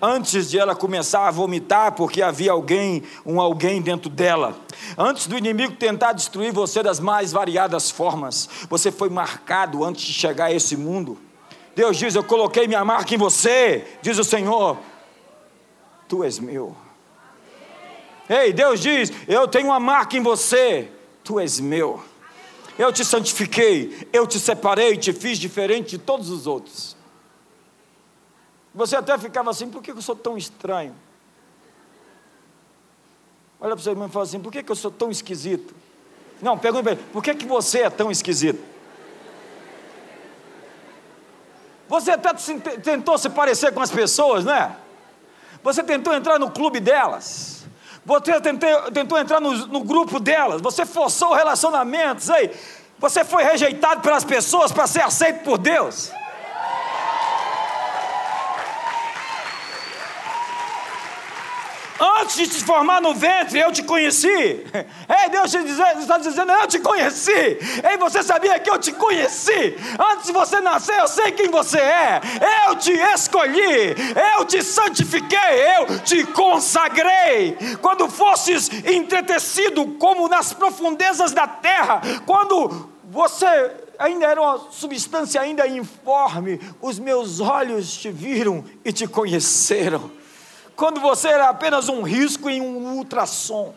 Antes 0.00 0.50
de 0.50 0.58
ela 0.58 0.74
começar 0.74 1.28
a 1.28 1.30
vomitar 1.30 1.92
porque 1.92 2.22
havia 2.22 2.52
alguém, 2.52 3.02
um 3.26 3.38
alguém 3.38 3.82
dentro 3.82 4.08
dela. 4.08 4.56
Antes 4.96 5.26
do 5.26 5.36
inimigo 5.36 5.74
tentar 5.76 6.12
destruir 6.14 6.52
você 6.52 6.82
das 6.82 6.98
mais 6.98 7.32
variadas 7.32 7.90
formas, 7.90 8.48
você 8.70 8.90
foi 8.90 9.10
marcado 9.10 9.84
antes 9.84 10.04
de 10.04 10.14
chegar 10.14 10.46
a 10.46 10.52
esse 10.52 10.76
mundo. 10.76 11.18
Deus 11.76 11.98
diz: 11.98 12.14
Eu 12.14 12.24
coloquei 12.24 12.66
minha 12.66 12.84
marca 12.84 13.14
em 13.14 13.18
você, 13.18 13.86
diz 14.00 14.18
o 14.18 14.24
Senhor 14.24 14.78
tu 16.12 16.22
és 16.22 16.38
meu. 16.38 16.76
Ei, 18.28 18.52
Deus 18.52 18.80
diz: 18.80 19.10
Eu 19.26 19.48
tenho 19.48 19.68
uma 19.68 19.80
marca 19.80 20.14
em 20.14 20.22
você, 20.22 20.92
tu 21.24 21.40
és 21.40 21.58
meu. 21.58 22.04
Eu 22.78 22.92
te 22.92 23.02
santifiquei, 23.02 24.06
eu 24.12 24.26
te 24.26 24.38
separei, 24.38 24.98
te 24.98 25.10
fiz 25.14 25.38
diferente 25.38 25.92
de 25.92 25.98
todos 25.98 26.28
os 26.28 26.46
outros. 26.46 26.94
Você 28.74 28.94
até 28.94 29.16
ficava 29.16 29.50
assim: 29.50 29.70
por 29.70 29.82
que 29.82 29.90
eu 29.90 30.02
sou 30.02 30.14
tão 30.14 30.36
estranho? 30.36 30.94
Olha 33.58 33.70
para 33.70 33.80
o 33.80 33.82
seu 33.82 33.92
irmão 33.92 34.06
e 34.06 34.10
fala 34.10 34.26
assim: 34.26 34.38
por 34.38 34.52
que 34.52 34.62
eu 34.70 34.76
sou 34.76 34.90
tão 34.90 35.10
esquisito? 35.10 35.74
Não, 36.42 36.58
pergunta 36.58 36.82
para 36.82 36.92
ele: 36.92 37.02
por 37.10 37.22
que, 37.22 37.34
que 37.34 37.46
você 37.46 37.80
é 37.80 37.90
tão 37.90 38.10
esquisito? 38.10 38.62
Você 41.88 42.10
até 42.10 42.34
tentou 42.82 43.16
se 43.16 43.30
parecer 43.30 43.72
com 43.72 43.80
as 43.80 43.90
pessoas, 43.90 44.44
né? 44.44 44.76
Você 45.62 45.82
tentou 45.82 46.14
entrar 46.14 46.38
no 46.38 46.50
clube 46.50 46.80
delas. 46.80 47.64
Você 48.04 48.40
tentou, 48.40 48.90
tentou 48.90 49.18
entrar 49.18 49.40
no, 49.40 49.52
no 49.68 49.80
grupo 49.80 50.18
delas. 50.18 50.60
Você 50.60 50.84
forçou 50.84 51.34
relacionamentos. 51.34 52.28
Aí, 52.30 52.50
você 52.98 53.24
foi 53.24 53.44
rejeitado 53.44 54.00
pelas 54.00 54.24
pessoas 54.24 54.72
para 54.72 54.86
ser 54.86 55.02
aceito 55.02 55.44
por 55.44 55.58
Deus. 55.58 56.10
Antes 62.00 62.36
de 62.36 62.46
te 62.48 62.64
formar 62.64 63.00
no 63.00 63.14
ventre, 63.14 63.58
eu 63.58 63.70
te 63.70 63.82
conheci. 63.82 64.26
Ei, 64.28 65.30
Deus 65.30 65.50
te 65.50 65.62
diz, 65.62 65.78
está 65.98 66.18
dizendo, 66.18 66.52
eu 66.52 66.66
te 66.66 66.78
conheci. 66.78 67.30
Ei, 67.30 67.96
você 67.98 68.22
sabia 68.22 68.58
que 68.58 68.70
eu 68.70 68.78
te 68.78 68.92
conheci? 68.92 69.76
Antes 70.12 70.26
de 70.26 70.32
você 70.32 70.60
nascer, 70.60 70.98
eu 70.98 71.08
sei 71.08 71.32
quem 71.32 71.50
você 71.50 71.78
é. 71.78 72.20
Eu 72.66 72.76
te 72.76 72.92
escolhi, 72.92 73.94
eu 74.36 74.44
te 74.44 74.62
santifiquei, 74.62 75.38
eu 75.78 76.00
te 76.00 76.24
consagrei. 76.24 77.56
Quando 77.80 78.08
fosses 78.08 78.70
entretecido 78.84 79.86
como 79.98 80.28
nas 80.28 80.52
profundezas 80.52 81.32
da 81.32 81.46
terra, 81.46 82.00
quando 82.26 82.90
você 83.04 83.46
ainda 83.98 84.26
era 84.26 84.40
uma 84.40 84.58
substância 84.70 85.40
ainda 85.40 85.66
informe, 85.68 86.58
os 86.80 86.98
meus 86.98 87.40
olhos 87.40 87.92
te 87.92 88.10
viram 88.10 88.64
e 88.84 88.92
te 88.92 89.06
conheceram 89.06 90.21
quando 90.76 91.00
você 91.00 91.28
era 91.28 91.48
apenas 91.48 91.88
um 91.88 92.02
risco 92.02 92.48
em 92.48 92.60
um 92.60 92.96
ultrassom. 92.96 93.74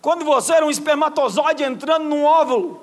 Quando 0.00 0.24
você 0.24 0.52
era 0.52 0.66
um 0.66 0.70
espermatozoide 0.70 1.62
entrando 1.62 2.04
num 2.04 2.24
óvulo. 2.24 2.82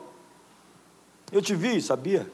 Eu 1.32 1.42
te 1.42 1.56
vi, 1.56 1.82
sabia? 1.82 2.32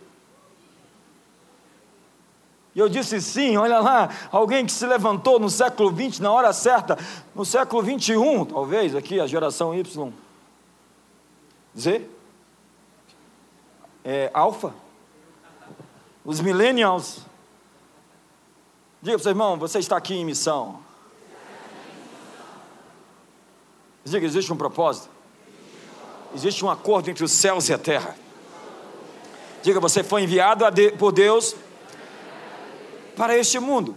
E 2.74 2.80
eu 2.80 2.88
disse 2.88 3.20
sim, 3.20 3.58
olha 3.58 3.80
lá, 3.80 4.10
alguém 4.32 4.66
que 4.66 4.72
se 4.72 4.86
levantou 4.86 5.40
no 5.40 5.50
século 5.50 5.90
XX, 5.90 6.20
na 6.20 6.32
hora 6.32 6.54
certa, 6.54 6.98
no 7.34 7.44
século 7.44 7.84
XXI, 7.84 8.14
talvez, 8.48 8.96
aqui, 8.96 9.20
a 9.20 9.26
geração 9.26 9.74
Y. 9.74 10.14
Z? 11.78 12.08
É, 14.06 14.30
alfa? 14.34 14.74
Os 16.24 16.40
millennials 16.40 17.26
Diga 19.08 19.18
para 19.18 19.22
o 19.22 19.24
seu 19.24 19.32
irmão, 19.32 19.58
você 19.58 19.80
está 19.80 19.96
aqui 19.96 20.16
em 20.16 20.26
missão. 20.26 20.80
Diga, 24.04 24.26
existe 24.26 24.52
um 24.52 24.58
propósito. 24.58 25.08
Existe 26.36 26.66
um 26.66 26.70
acordo 26.70 27.10
entre 27.10 27.24
os 27.24 27.32
céus 27.32 27.70
e 27.70 27.74
a 27.74 27.78
terra. 27.78 28.18
Diga, 29.64 29.80
você 29.80 30.04
foi 30.04 30.24
enviado 30.24 30.66
por 31.00 31.14
Deus 31.14 31.56
para 33.16 33.38
este 33.38 33.60
mundo. 33.60 33.96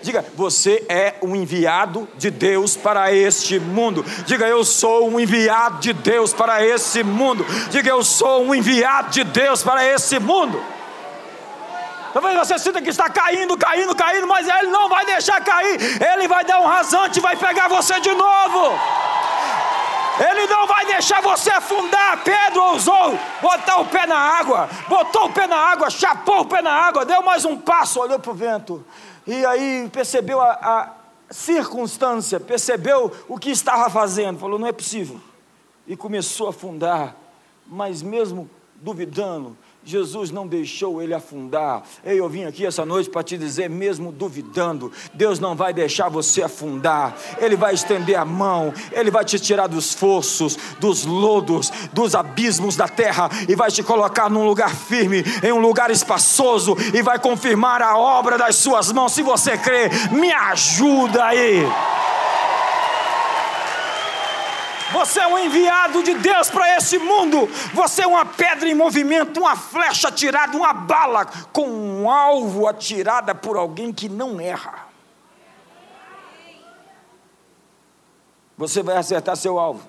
Diga, 0.00 0.24
você 0.36 0.86
é 0.88 1.16
um 1.22 1.34
enviado 1.34 2.08
de 2.16 2.30
Deus 2.30 2.76
para 2.76 3.12
este 3.12 3.58
mundo. 3.58 4.04
Diga, 4.26 4.46
eu 4.46 4.64
sou 4.64 5.08
um 5.08 5.18
enviado 5.18 5.80
de 5.80 5.92
Deus 5.92 6.32
para 6.32 6.64
esse 6.64 7.02
mundo. 7.02 7.44
Diga, 7.68 7.90
eu 7.90 8.04
sou 8.04 8.44
um 8.44 8.54
enviado 8.54 9.10
de 9.10 9.24
Deus 9.24 9.60
para 9.60 9.84
esse 9.84 10.20
mundo. 10.20 10.62
Talvez 12.12 12.36
você 12.36 12.58
sinta 12.58 12.82
que 12.82 12.90
está 12.90 13.08
caindo, 13.08 13.56
caindo, 13.56 13.94
caindo, 13.94 14.26
mas 14.26 14.46
Ele 14.46 14.68
não 14.68 14.88
vai 14.88 15.04
deixar 15.06 15.40
cair. 15.40 15.78
Ele 16.12 16.28
vai 16.28 16.44
dar 16.44 16.60
um 16.60 16.66
rasante 16.66 17.18
e 17.18 17.22
vai 17.22 17.36
pegar 17.36 17.68
você 17.68 17.98
de 18.00 18.12
novo. 18.12 18.78
Ele 20.20 20.46
não 20.46 20.66
vai 20.66 20.84
deixar 20.86 21.22
você 21.22 21.50
afundar. 21.50 22.22
Pedro 22.22 22.62
ousou 22.64 23.18
botar 23.40 23.78
o 23.80 23.86
pé 23.86 24.06
na 24.06 24.18
água, 24.18 24.68
botou 24.88 25.26
o 25.26 25.32
pé 25.32 25.46
na 25.46 25.56
água, 25.56 25.88
chapou 25.88 26.40
o 26.40 26.44
pé 26.44 26.60
na 26.60 26.72
água, 26.72 27.04
deu 27.04 27.22
mais 27.22 27.44
um 27.44 27.56
passo, 27.56 28.00
olhou 28.00 28.18
para 28.18 28.30
o 28.30 28.34
vento. 28.34 28.84
E 29.26 29.44
aí 29.46 29.88
percebeu 29.90 30.40
a, 30.40 30.52
a 30.52 30.90
circunstância, 31.30 32.38
percebeu 32.38 33.10
o 33.26 33.38
que 33.38 33.50
estava 33.50 33.88
fazendo. 33.88 34.38
Falou: 34.38 34.58
não 34.58 34.66
é 34.66 34.72
possível. 34.72 35.18
E 35.86 35.96
começou 35.96 36.48
a 36.48 36.50
afundar, 36.50 37.16
mas 37.66 38.02
mesmo 38.02 38.50
duvidando, 38.76 39.56
Jesus 39.84 40.30
não 40.30 40.46
deixou 40.46 41.02
ele 41.02 41.12
afundar. 41.12 41.82
Ei, 42.04 42.20
eu 42.20 42.28
vim 42.28 42.44
aqui 42.44 42.64
essa 42.64 42.86
noite 42.86 43.10
para 43.10 43.22
te 43.22 43.36
dizer, 43.36 43.68
mesmo 43.68 44.12
duvidando, 44.12 44.92
Deus 45.12 45.40
não 45.40 45.56
vai 45.56 45.72
deixar 45.72 46.08
você 46.08 46.42
afundar. 46.42 47.16
Ele 47.38 47.56
vai 47.56 47.74
estender 47.74 48.16
a 48.16 48.24
mão, 48.24 48.72
ele 48.92 49.10
vai 49.10 49.24
te 49.24 49.40
tirar 49.40 49.66
dos 49.66 49.92
fossos, 49.92 50.56
dos 50.78 51.04
lodos, 51.04 51.72
dos 51.92 52.14
abismos 52.14 52.76
da 52.76 52.86
terra 52.86 53.28
e 53.48 53.56
vai 53.56 53.70
te 53.70 53.82
colocar 53.82 54.30
num 54.30 54.44
lugar 54.44 54.74
firme, 54.74 55.24
em 55.42 55.52
um 55.52 55.60
lugar 55.60 55.90
espaçoso 55.90 56.76
e 56.94 57.02
vai 57.02 57.18
confirmar 57.18 57.82
a 57.82 57.96
obra 57.96 58.38
das 58.38 58.56
suas 58.56 58.92
mãos. 58.92 59.12
Se 59.12 59.22
você 59.22 59.58
crê, 59.58 59.88
me 60.12 60.30
ajuda 60.30 61.24
aí. 61.24 61.66
Você 64.92 65.20
é 65.20 65.26
um 65.26 65.38
enviado 65.38 66.02
de 66.02 66.14
Deus 66.14 66.50
para 66.50 66.76
esse 66.76 66.98
mundo. 66.98 67.46
Você 67.74 68.02
é 68.02 68.06
uma 68.06 68.24
pedra 68.24 68.68
em 68.68 68.74
movimento, 68.74 69.40
uma 69.40 69.56
flecha 69.56 70.08
atirada, 70.08 70.56
uma 70.56 70.72
bala 70.72 71.26
com 71.52 71.66
um 71.68 72.10
alvo 72.10 72.66
atirada 72.66 73.34
por 73.34 73.56
alguém 73.56 73.92
que 73.92 74.08
não 74.08 74.40
erra. 74.40 74.86
Você 78.56 78.82
vai 78.82 78.96
acertar 78.96 79.36
seu 79.36 79.58
alvo, 79.58 79.82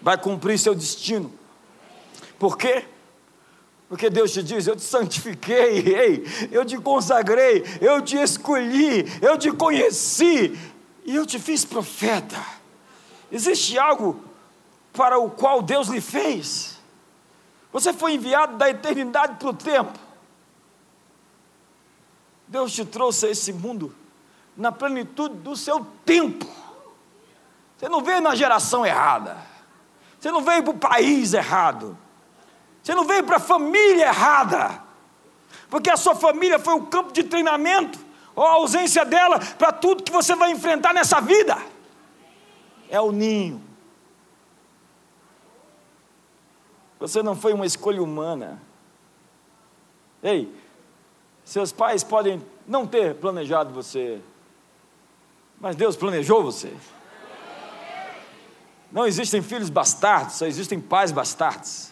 vai 0.00 0.16
cumprir 0.16 0.58
seu 0.58 0.74
destino. 0.74 1.32
Por 2.38 2.56
quê? 2.56 2.86
Porque 3.88 4.08
Deus 4.08 4.32
te 4.32 4.42
diz: 4.42 4.66
Eu 4.66 4.74
te 4.74 4.82
santifiquei, 4.82 5.86
ei, 5.86 6.48
eu 6.50 6.64
te 6.64 6.78
consagrei, 6.78 7.62
eu 7.80 8.00
te 8.00 8.16
escolhi, 8.16 9.04
eu 9.20 9.36
te 9.36 9.52
conheci 9.52 10.58
e 11.04 11.14
eu 11.14 11.26
te 11.26 11.38
fiz 11.38 11.64
profeta. 11.64 12.61
Existe 13.32 13.78
algo 13.78 14.22
para 14.92 15.18
o 15.18 15.30
qual 15.30 15.62
Deus 15.62 15.88
lhe 15.88 16.02
fez. 16.02 16.78
Você 17.72 17.90
foi 17.94 18.12
enviado 18.12 18.58
da 18.58 18.68
eternidade 18.68 19.36
para 19.36 19.48
o 19.48 19.54
tempo. 19.54 19.98
Deus 22.46 22.70
te 22.70 22.84
trouxe 22.84 23.24
a 23.24 23.30
esse 23.30 23.50
mundo 23.50 23.96
na 24.54 24.70
plenitude 24.70 25.36
do 25.36 25.56
seu 25.56 25.82
tempo. 26.04 26.46
Você 27.78 27.88
não 27.88 28.02
veio 28.02 28.20
na 28.20 28.34
geração 28.34 28.84
errada. 28.84 29.38
Você 30.20 30.30
não 30.30 30.42
veio 30.42 30.62
para 30.62 30.74
o 30.74 30.78
país 30.78 31.32
errado. 31.32 31.96
Você 32.82 32.94
não 32.94 33.06
veio 33.06 33.24
para 33.24 33.38
a 33.38 33.40
família 33.40 34.08
errada. 34.08 34.82
Porque 35.70 35.88
a 35.88 35.96
sua 35.96 36.14
família 36.14 36.58
foi 36.58 36.74
o 36.74 36.84
campo 36.84 37.14
de 37.14 37.24
treinamento, 37.24 37.98
ou 38.36 38.46
a 38.46 38.52
ausência 38.52 39.06
dela, 39.06 39.38
para 39.56 39.72
tudo 39.72 40.02
que 40.02 40.12
você 40.12 40.34
vai 40.34 40.50
enfrentar 40.50 40.92
nessa 40.92 41.18
vida 41.18 41.71
é 42.92 43.00
o 43.00 43.10
ninho. 43.10 43.60
Você 47.00 47.22
não 47.22 47.34
foi 47.34 47.54
uma 47.54 47.64
escolha 47.64 48.02
humana. 48.02 48.60
Ei, 50.22 50.54
seus 51.42 51.72
pais 51.72 52.04
podem 52.04 52.40
não 52.68 52.86
ter 52.86 53.14
planejado 53.14 53.72
você, 53.72 54.20
mas 55.58 55.74
Deus 55.74 55.96
planejou 55.96 56.44
você. 56.44 56.72
Não 58.92 59.06
existem 59.06 59.40
filhos 59.40 59.70
bastardos, 59.70 60.36
só 60.36 60.44
existem 60.44 60.78
pais 60.78 61.10
bastardos. 61.10 61.90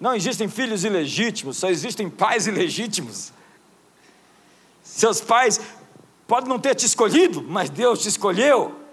Não 0.00 0.14
existem 0.14 0.48
filhos 0.48 0.84
ilegítimos, 0.84 1.58
só 1.58 1.68
existem 1.68 2.08
pais 2.08 2.46
ilegítimos. 2.46 3.30
Seus 4.82 5.20
pais 5.20 5.60
podem 6.26 6.48
não 6.48 6.58
ter 6.58 6.74
te 6.74 6.86
escolhido, 6.86 7.42
mas 7.42 7.68
Deus 7.68 8.00
te 8.00 8.08
escolheu. 8.08 8.85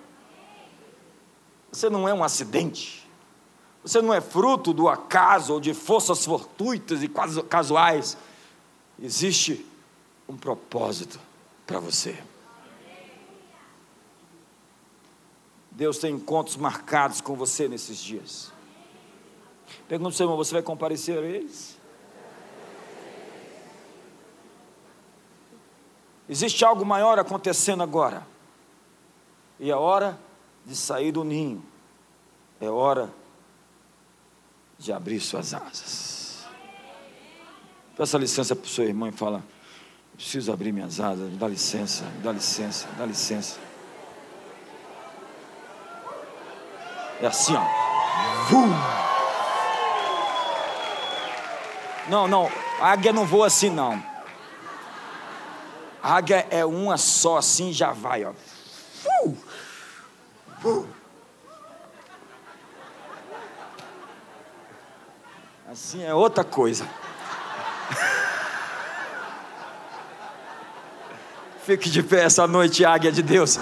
Você 1.73 1.89
não 1.89 2.07
é 2.07 2.13
um 2.13 2.23
acidente. 2.23 3.03
Você 3.81 3.99
não 3.99 4.13
é 4.13 4.21
fruto 4.21 4.71
do 4.71 4.87
acaso 4.87 5.53
ou 5.53 5.59
de 5.59 5.73
forças 5.73 6.23
fortuitas 6.23 7.01
e 7.01 7.09
casuais. 7.49 8.15
Existe 9.01 9.65
um 10.29 10.37
propósito 10.37 11.19
para 11.65 11.79
você. 11.79 12.15
Deus 15.71 15.97
tem 15.97 16.13
encontros 16.13 16.55
marcados 16.55 17.19
com 17.19 17.35
você 17.35 17.67
nesses 17.67 17.97
dias. 17.97 18.53
Pergunta 19.87 20.09
ao 20.09 20.13
seu 20.13 20.25
irmão: 20.25 20.37
você 20.37 20.53
vai 20.53 20.61
comparecer 20.61 21.17
a 21.17 21.21
eles? 21.21 21.75
Existe 26.29 26.63
algo 26.63 26.85
maior 26.85 27.17
acontecendo 27.17 27.81
agora. 27.81 28.25
E 29.59 29.71
a 29.71 29.79
hora 29.79 30.19
de 30.65 30.75
sair 30.75 31.11
do 31.11 31.23
ninho, 31.23 31.63
é 32.59 32.69
hora 32.69 33.13
de 34.77 34.91
abrir 34.91 35.19
suas 35.19 35.53
asas. 35.53 36.45
Peça 37.95 38.17
licença 38.17 38.55
para 38.55 38.65
o 38.65 38.69
seu 38.69 38.85
irmão 38.85 39.09
e 39.09 39.11
fala: 39.11 39.43
preciso 40.15 40.51
abrir 40.51 40.71
minhas 40.71 40.99
asas, 40.99 41.31
dá 41.37 41.47
licença, 41.47 42.05
dá 42.23 42.31
licença, 42.31 42.87
dá 42.97 43.05
licença. 43.05 43.59
É 47.21 47.27
assim, 47.27 47.53
ó. 47.55 47.63
Vum. 48.49 48.69
Não, 52.09 52.27
não, 52.27 52.51
a 52.81 52.91
águia 52.91 53.13
não 53.13 53.25
voa 53.25 53.47
assim, 53.47 53.69
não. 53.69 54.03
A 56.01 56.15
águia 56.15 56.45
é 56.49 56.65
uma 56.65 56.97
só, 56.97 57.37
assim 57.37 57.71
já 57.71 57.93
vai, 57.93 58.25
ó. 58.25 58.33
Assim 65.69 66.03
é 66.03 66.13
outra 66.13 66.43
coisa. 66.43 66.87
Fique 71.65 71.89
de 71.89 72.03
pé 72.03 72.23
essa 72.23 72.45
noite, 72.45 72.85
águia 72.85 73.11
de 73.11 73.21
Deus. 73.21 73.57